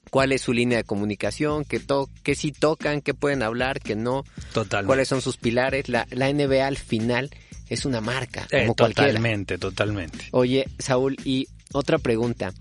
cuál 0.09 0.31
es 0.31 0.41
su 0.41 0.53
línea 0.53 0.77
de 0.77 0.83
comunicación, 0.83 1.65
qué, 1.65 1.79
to 1.79 2.09
qué 2.23 2.35
sí 2.35 2.51
tocan, 2.51 3.01
qué 3.01 3.13
pueden 3.13 3.43
hablar, 3.43 3.79
qué 3.81 3.95
no, 3.95 4.23
Totalmente. 4.53 4.87
cuáles 4.87 5.07
son 5.07 5.21
sus 5.21 5.37
pilares. 5.37 5.89
La, 5.89 6.07
la 6.11 6.31
NBA 6.31 6.65
al 6.65 6.77
final 6.77 7.29
es 7.69 7.85
una 7.85 8.01
marca, 8.01 8.47
Eh, 8.51 8.61
como 8.61 8.75
cualquiera. 8.75 9.09
totalmente, 9.09 9.57
totalmente. 9.57 10.27
Oye, 10.31 10.67
Saúl, 10.79 11.17
y 11.25 11.47
otra 11.73 11.97
pregunta. 11.97 12.53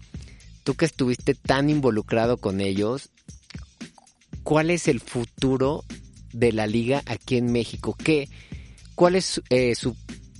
Tú 0.64 0.74
que 0.74 0.84
estuviste 0.84 1.34
tan 1.34 1.70
involucrado 1.70 2.38
con 2.38 2.60
ellos, 2.60 3.10
¿cuál 4.42 4.70
es 4.70 4.88
el 4.88 5.00
futuro 5.00 5.84
de 6.32 6.52
la 6.52 6.66
liga 6.66 7.02
aquí 7.06 7.36
en 7.36 7.52
México? 7.52 7.96
¿Qué, 8.02 8.28
¿Cuál 8.96 9.14
es 9.16 9.40
eh, 9.50 9.74
su, 9.76 9.96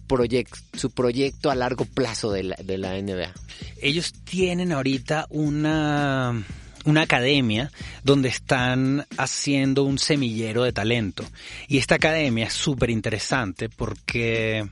proyecto 0.08 0.56
su 0.76 0.90
proyecto 0.90 1.50
a 1.50 1.54
largo 1.54 1.84
plazo 1.84 2.32
de 2.32 2.42
la, 2.42 2.56
de 2.56 2.76
la 2.78 3.00
NBA? 3.00 3.32
Ellos 3.80 4.12
tienen 4.24 4.72
ahorita 4.72 5.26
una, 5.30 6.44
una 6.86 7.02
academia 7.02 7.70
donde 8.02 8.28
están 8.30 9.06
haciendo 9.18 9.82
un 9.84 9.98
semillero 9.98 10.62
de 10.64 10.72
talento. 10.72 11.24
Y 11.68 11.78
esta 11.78 11.96
academia 11.96 12.46
es 12.46 12.54
súper 12.54 12.88
interesante 12.90 13.68
porque 13.68 14.66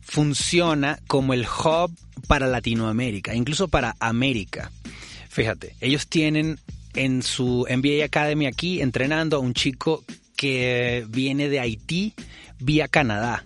funciona 0.00 0.98
como 1.06 1.34
el 1.34 1.42
hub 1.46 1.92
para 2.26 2.46
Latinoamérica, 2.46 3.34
incluso 3.34 3.68
para 3.68 3.96
América. 4.00 4.70
Fíjate, 5.28 5.74
ellos 5.80 6.06
tienen 6.08 6.58
en 6.94 7.22
su 7.22 7.66
NBA 7.68 8.04
Academy 8.04 8.46
aquí 8.46 8.80
entrenando 8.80 9.36
a 9.36 9.40
un 9.40 9.54
chico 9.54 10.04
que 10.36 11.04
viene 11.08 11.48
de 11.48 11.60
Haití 11.60 12.14
vía 12.58 12.88
Canadá. 12.88 13.44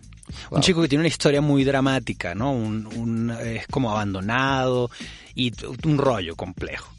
Wow. 0.51 0.59
Un 0.59 0.62
chico 0.62 0.83
que 0.83 0.88
tiene 0.88 1.03
una 1.03 1.09
historia 1.09 1.40
muy 1.40 1.64
dramática, 1.64 2.35
¿no? 2.35 2.53
Un, 2.53 2.87
un- 2.87 3.31
es 3.31 3.66
como 3.66 3.90
abandonado 3.90 4.90
y 5.35 5.53
un 5.85 5.98
rollo 5.98 6.37
complejo. 6.37 6.91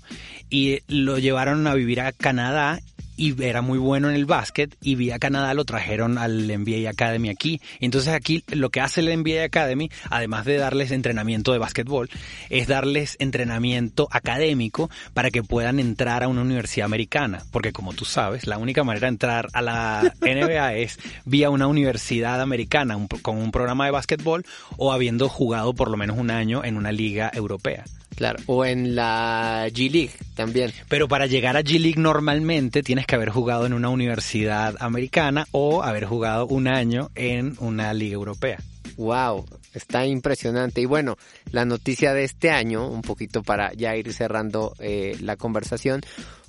Y 0.53 0.81
lo 0.87 1.17
llevaron 1.17 1.65
a 1.65 1.73
vivir 1.73 1.99
a 2.01 2.11
Canadá 2.11 2.79
y 3.15 3.39
era 3.43 3.61
muy 3.61 3.77
bueno 3.77 4.09
en 4.09 4.15
el 4.15 4.25
básquet 4.25 4.75
y 4.81 4.95
vía 4.95 5.17
Canadá 5.19 5.53
lo 5.53 5.65
trajeron 5.65 6.17
al 6.19 6.47
NBA 6.47 6.89
Academy 6.89 7.29
aquí. 7.29 7.59
Entonces 7.79 8.13
aquí 8.13 8.43
lo 8.49 8.69
que 8.71 8.79
hace 8.81 9.01
el 9.01 9.07
NBA 9.19 9.43
Academy, 9.45 9.89
además 10.09 10.45
de 10.45 10.57
darles 10.57 10.91
entrenamiento 10.91 11.53
de 11.53 11.59
básquetbol, 11.59 12.09
es 12.49 12.67
darles 12.67 13.15
entrenamiento 13.19 14.07
académico 14.11 14.89
para 15.13 15.29
que 15.31 15.41
puedan 15.43 15.79
entrar 15.79 16.23
a 16.23 16.27
una 16.27 16.41
universidad 16.41 16.85
americana. 16.85 17.43
Porque 17.51 17.71
como 17.71 17.93
tú 17.93 18.05
sabes, 18.05 18.45
la 18.47 18.57
única 18.59 18.83
manera 18.83 19.05
de 19.07 19.13
entrar 19.13 19.47
a 19.53 19.61
la 19.61 20.13
NBA 20.21 20.73
es 20.75 20.97
vía 21.25 21.49
una 21.51 21.67
universidad 21.67 22.41
americana 22.41 22.95
un- 22.97 23.07
con 23.07 23.37
un 23.37 23.51
programa 23.51 23.85
de 23.85 23.91
básquetbol 23.91 24.45
o 24.77 24.91
habiendo 24.91 25.29
jugado 25.29 25.73
por 25.73 25.89
lo 25.91 25.97
menos 25.97 26.17
un 26.17 26.31
año 26.31 26.63
en 26.63 26.77
una 26.77 26.91
liga 26.91 27.31
europea. 27.33 27.85
Claro, 28.15 28.39
o 28.45 28.65
en 28.65 28.95
la 28.95 29.67
G 29.69 29.91
League 29.91 30.13
también. 30.36 30.71
Pero 30.89 31.08
para 31.08 31.26
llegar 31.26 31.58
a 31.58 31.62
G-League 31.62 31.99
normalmente 31.99 32.84
tienes 32.84 33.06
que 33.06 33.15
haber 33.15 33.30
jugado 33.30 33.65
en 33.65 33.73
una 33.73 33.89
universidad 33.89 34.76
americana 34.80 35.47
o 35.52 35.84
haber 35.84 36.06
jugado 36.06 36.47
un 36.47 36.67
año 36.67 37.10
en 37.15 37.56
una 37.60 37.93
liga 37.93 38.15
europea. 38.15 38.60
Wow, 38.97 39.45
está 39.73 40.06
impresionante. 40.06 40.82
Y 40.82 40.86
bueno, 40.86 41.17
la 41.52 41.65
noticia 41.65 42.13
de 42.13 42.23
este 42.23 42.52
año, 42.52 42.88
un 42.88 43.02
poquito 43.02 43.43
para 43.43 43.73
ya 43.73 43.95
ir 43.95 44.13
cerrando 44.13 44.73
eh, 44.80 45.17
la 45.21 45.36
conversación, 45.36 46.02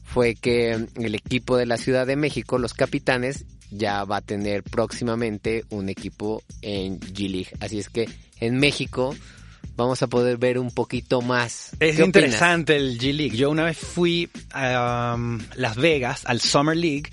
fue 0.05 0.35
que 0.35 0.73
el 0.73 1.15
equipo 1.15 1.57
de 1.57 1.67
la 1.67 1.77
Ciudad 1.77 2.07
de 2.07 2.17
México, 2.17 2.59
los 2.59 2.75
capitanes, 2.75 3.47
ya 3.71 4.05
va 4.05 4.19
a 4.19 4.23
tener 4.23 4.63
próximamente 4.63 5.65
un 5.71 5.89
equipo 5.89 6.43
en 6.63 7.01
G-League. 7.01 7.51
Así 7.61 7.79
es 7.79 7.89
que 7.89 8.09
en 8.41 8.59
México 8.59 9.15
vamos 9.77 10.03
a 10.03 10.07
poder 10.07 10.37
ver 10.37 10.59
un 10.59 10.71
poquito 10.71 11.21
más. 11.21 11.71
Es 11.81 11.99
interesante 11.99 12.77
el 12.77 12.99
G-League. 12.99 13.37
Yo 13.37 13.51
una 13.51 13.65
vez 13.65 13.79
fui 13.79 14.29
a 14.53 15.15
um, 15.17 15.41
Las 15.57 15.77
Vegas, 15.77 16.23
al 16.27 16.41
Summer 16.41 16.77
League, 16.77 17.11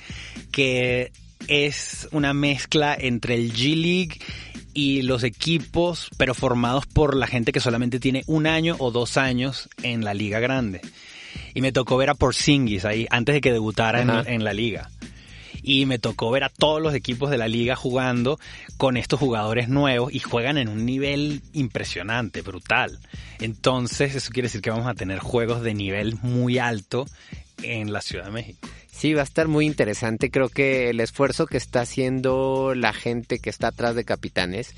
que 0.51 1.11
es 1.47 2.07
una 2.11 2.33
mezcla 2.33 2.95
entre 2.99 3.35
el 3.35 3.53
G-League 3.53 4.19
y 4.73 5.01
los 5.01 5.23
equipos, 5.23 6.09
pero 6.17 6.33
formados 6.33 6.85
por 6.85 7.15
la 7.15 7.27
gente 7.27 7.51
que 7.51 7.59
solamente 7.59 7.99
tiene 7.99 8.23
un 8.27 8.47
año 8.47 8.75
o 8.79 8.91
dos 8.91 9.17
años 9.17 9.69
en 9.83 10.05
la 10.05 10.13
liga 10.13 10.39
grande. 10.39 10.81
Y 11.53 11.61
me 11.61 11.71
tocó 11.71 11.97
ver 11.97 12.09
a 12.09 12.15
Porzingis 12.15 12.85
ahí, 12.85 13.07
antes 13.09 13.33
de 13.33 13.41
que 13.41 13.51
debutara 13.51 14.01
en 14.01 14.43
la 14.43 14.53
liga. 14.53 14.89
Y 15.63 15.85
me 15.85 15.99
tocó 15.99 16.31
ver 16.31 16.43
a 16.43 16.49
todos 16.49 16.81
los 16.81 16.93
equipos 16.93 17.29
de 17.29 17.37
la 17.37 17.47
liga 17.47 17.75
jugando 17.75 18.39
con 18.77 18.97
estos 18.97 19.19
jugadores 19.19 19.69
nuevos 19.69 20.13
y 20.13 20.19
juegan 20.19 20.57
en 20.57 20.69
un 20.69 20.85
nivel 20.85 21.41
impresionante, 21.53 22.41
brutal. 22.41 22.99
Entonces, 23.39 24.15
eso 24.15 24.31
quiere 24.31 24.47
decir 24.47 24.61
que 24.61 24.71
vamos 24.71 24.87
a 24.87 24.93
tener 24.93 25.19
juegos 25.19 25.61
de 25.61 25.73
nivel 25.73 26.17
muy 26.21 26.57
alto 26.57 27.05
en 27.63 27.93
la 27.93 28.01
Ciudad 28.01 28.25
de 28.25 28.31
México. 28.31 28.67
Sí, 28.91 29.13
va 29.13 29.21
a 29.21 29.23
estar 29.23 29.47
muy 29.47 29.65
interesante. 29.65 30.29
Creo 30.29 30.49
que 30.49 30.89
el 30.89 30.99
esfuerzo 30.99 31.47
que 31.47 31.57
está 31.57 31.81
haciendo 31.81 32.73
la 32.75 32.93
gente 32.93 33.39
que 33.39 33.49
está 33.49 33.67
atrás 33.67 33.95
de 33.95 34.03
Capitanes 34.03 34.75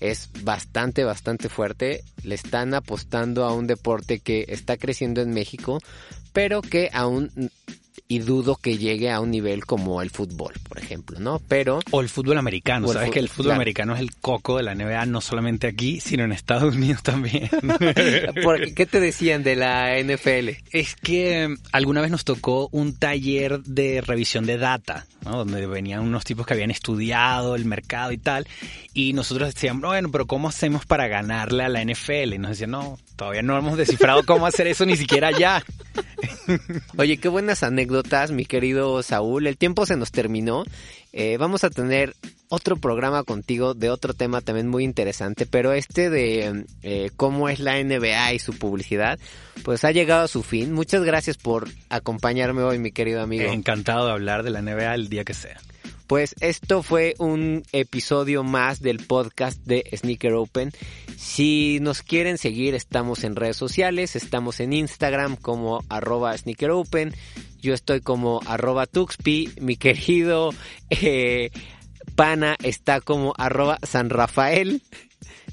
es 0.00 0.30
bastante, 0.42 1.04
bastante 1.04 1.48
fuerte. 1.48 2.02
Le 2.22 2.34
están 2.34 2.74
apostando 2.74 3.44
a 3.44 3.54
un 3.54 3.66
deporte 3.66 4.18
que 4.18 4.46
está 4.48 4.76
creciendo 4.76 5.20
en 5.22 5.32
México, 5.32 5.80
pero 6.32 6.62
que 6.62 6.90
aún 6.92 7.50
y 8.10 8.18
dudo 8.18 8.56
que 8.56 8.76
llegue 8.76 9.08
a 9.08 9.20
un 9.20 9.30
nivel 9.30 9.64
como 9.64 10.02
el 10.02 10.10
fútbol, 10.10 10.54
por 10.68 10.78
ejemplo, 10.78 11.20
¿no? 11.20 11.40
Pero 11.46 11.78
O 11.92 12.00
el 12.00 12.08
fútbol 12.08 12.38
americano. 12.38 12.88
Sabes 12.88 13.12
que 13.12 13.20
el 13.20 13.28
fútbol 13.28 13.44
claro. 13.44 13.58
americano 13.58 13.94
es 13.94 14.00
el 14.00 14.16
coco 14.16 14.56
de 14.56 14.64
la 14.64 14.74
NBA, 14.74 15.06
no 15.06 15.20
solamente 15.20 15.68
aquí, 15.68 16.00
sino 16.00 16.24
en 16.24 16.32
Estados 16.32 16.74
Unidos 16.76 17.04
también. 17.04 17.48
¿por 18.42 18.74
¿qué 18.74 18.84
te 18.84 18.98
decían 18.98 19.44
de 19.44 19.54
la 19.54 19.96
NFL? 20.02 20.48
Es 20.72 20.96
que 20.96 21.44
eh, 21.44 21.48
alguna 21.70 22.00
vez 22.00 22.10
nos 22.10 22.24
tocó 22.24 22.68
un 22.72 22.96
taller 22.96 23.62
de 23.62 24.00
revisión 24.00 24.44
de 24.44 24.58
data, 24.58 25.06
¿no? 25.24 25.44
donde 25.44 25.64
venían 25.68 26.00
unos 26.00 26.24
tipos 26.24 26.44
que 26.46 26.54
habían 26.54 26.72
estudiado 26.72 27.54
el 27.54 27.64
mercado 27.64 28.10
y 28.10 28.18
tal, 28.18 28.44
y 28.92 29.12
nosotros 29.12 29.54
decíamos, 29.54 29.82
bueno, 29.82 30.10
pero 30.10 30.26
¿cómo 30.26 30.48
hacemos 30.48 30.84
para 30.84 31.06
ganarle 31.06 31.62
a 31.62 31.68
la 31.68 31.84
NFL? 31.84 32.34
Y 32.34 32.38
nos 32.38 32.50
decían, 32.50 32.72
no, 32.72 32.98
todavía 33.14 33.42
no 33.42 33.56
hemos 33.56 33.76
descifrado 33.76 34.26
cómo 34.26 34.46
hacer 34.46 34.66
eso 34.66 34.84
ni 34.84 34.96
siquiera 34.96 35.30
ya. 35.30 35.62
Oye, 36.96 37.18
qué 37.18 37.28
buenas 37.28 37.62
anécdotas, 37.62 38.30
mi 38.30 38.44
querido 38.44 39.02
Saúl. 39.02 39.46
El 39.46 39.56
tiempo 39.56 39.86
se 39.86 39.96
nos 39.96 40.10
terminó. 40.10 40.64
Eh, 41.12 41.36
vamos 41.38 41.64
a 41.64 41.70
tener 41.70 42.14
otro 42.48 42.76
programa 42.76 43.24
contigo 43.24 43.74
de 43.74 43.90
otro 43.90 44.14
tema 44.14 44.40
también 44.40 44.68
muy 44.68 44.84
interesante, 44.84 45.46
pero 45.46 45.72
este 45.72 46.10
de 46.10 46.64
eh, 46.82 47.10
cómo 47.16 47.48
es 47.48 47.60
la 47.60 47.82
NBA 47.82 48.34
y 48.34 48.38
su 48.38 48.58
publicidad, 48.58 49.18
pues 49.64 49.84
ha 49.84 49.92
llegado 49.92 50.24
a 50.24 50.28
su 50.28 50.42
fin. 50.42 50.72
Muchas 50.72 51.02
gracias 51.02 51.36
por 51.36 51.68
acompañarme 51.88 52.62
hoy, 52.62 52.78
mi 52.78 52.92
querido 52.92 53.22
amigo. 53.22 53.50
Encantado 53.50 54.06
de 54.06 54.12
hablar 54.12 54.42
de 54.42 54.50
la 54.50 54.62
NBA 54.62 54.94
el 54.94 55.08
día 55.08 55.24
que 55.24 55.34
sea. 55.34 55.60
Pues 56.10 56.34
esto 56.40 56.82
fue 56.82 57.14
un 57.18 57.62
episodio 57.70 58.42
más 58.42 58.82
del 58.82 58.96
podcast 58.96 59.62
de 59.64 59.88
Sneaker 59.96 60.32
Open. 60.32 60.72
Si 61.16 61.78
nos 61.82 62.02
quieren 62.02 62.36
seguir, 62.36 62.74
estamos 62.74 63.22
en 63.22 63.36
redes 63.36 63.56
sociales, 63.56 64.16
estamos 64.16 64.58
en 64.58 64.72
Instagram 64.72 65.36
como 65.36 65.84
arroba 65.88 66.36
Sneaker 66.36 66.72
Open. 66.72 67.14
Yo 67.60 67.74
estoy 67.74 68.00
como 68.00 68.40
arroba 68.44 68.86
Tuxpi. 68.86 69.50
Mi 69.60 69.76
querido 69.76 70.52
eh, 70.90 71.52
pana 72.16 72.56
está 72.60 73.00
como 73.00 73.32
arroba 73.38 73.78
San 73.84 74.10
Rafael. 74.10 74.82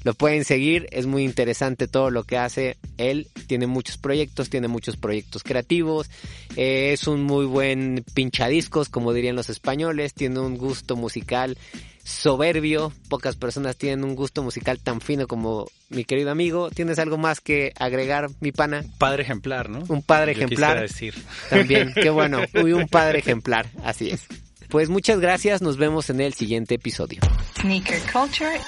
Lo 0.08 0.14
pueden 0.14 0.46
seguir, 0.46 0.86
es 0.90 1.04
muy 1.04 1.22
interesante 1.22 1.86
todo 1.86 2.08
lo 2.10 2.24
que 2.24 2.38
hace 2.38 2.78
él. 2.96 3.28
Tiene 3.46 3.66
muchos 3.66 3.98
proyectos, 3.98 4.48
tiene 4.48 4.66
muchos 4.66 4.96
proyectos 4.96 5.42
creativos. 5.42 6.08
eh, 6.56 6.92
es 6.94 7.06
un 7.06 7.24
muy 7.24 7.44
buen 7.44 8.06
pinchadiscos, 8.14 8.88
como 8.88 9.12
dirían 9.12 9.36
los 9.36 9.50
españoles. 9.50 10.14
Tiene 10.14 10.40
un 10.40 10.56
gusto 10.56 10.96
musical 10.96 11.58
soberbio. 12.04 12.90
Pocas 13.10 13.36
personas 13.36 13.76
tienen 13.76 14.02
un 14.02 14.16
gusto 14.16 14.42
musical 14.42 14.78
tan 14.78 15.02
fino 15.02 15.26
como 15.26 15.66
mi 15.90 16.06
querido 16.06 16.30
amigo. 16.30 16.70
¿Tienes 16.70 16.98
algo 16.98 17.18
más 17.18 17.42
que 17.42 17.74
agregar, 17.78 18.30
mi 18.40 18.50
pana? 18.50 18.86
Padre 18.96 19.24
ejemplar, 19.24 19.68
¿no? 19.68 19.84
Un 19.88 20.02
padre 20.02 20.32
Yo 20.32 20.38
ejemplar. 20.38 20.88
quisiera 20.88 21.12
decir. 21.12 21.24
También, 21.50 21.92
qué 21.92 22.08
bueno. 22.08 22.40
Uy, 22.64 22.72
un 22.72 22.88
padre 22.88 23.18
ejemplar, 23.18 23.68
así 23.84 24.08
es. 24.08 24.22
Pues 24.70 24.88
muchas 24.88 25.20
gracias, 25.20 25.60
nos 25.60 25.76
vemos 25.76 26.08
en 26.08 26.22
el 26.22 26.32
siguiente 26.32 26.76
episodio. 26.76 27.20
Sneaker 27.60 28.00
culture 28.10 28.58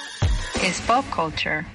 is 0.63 0.79
pop 0.81 1.05
culture. 1.09 1.65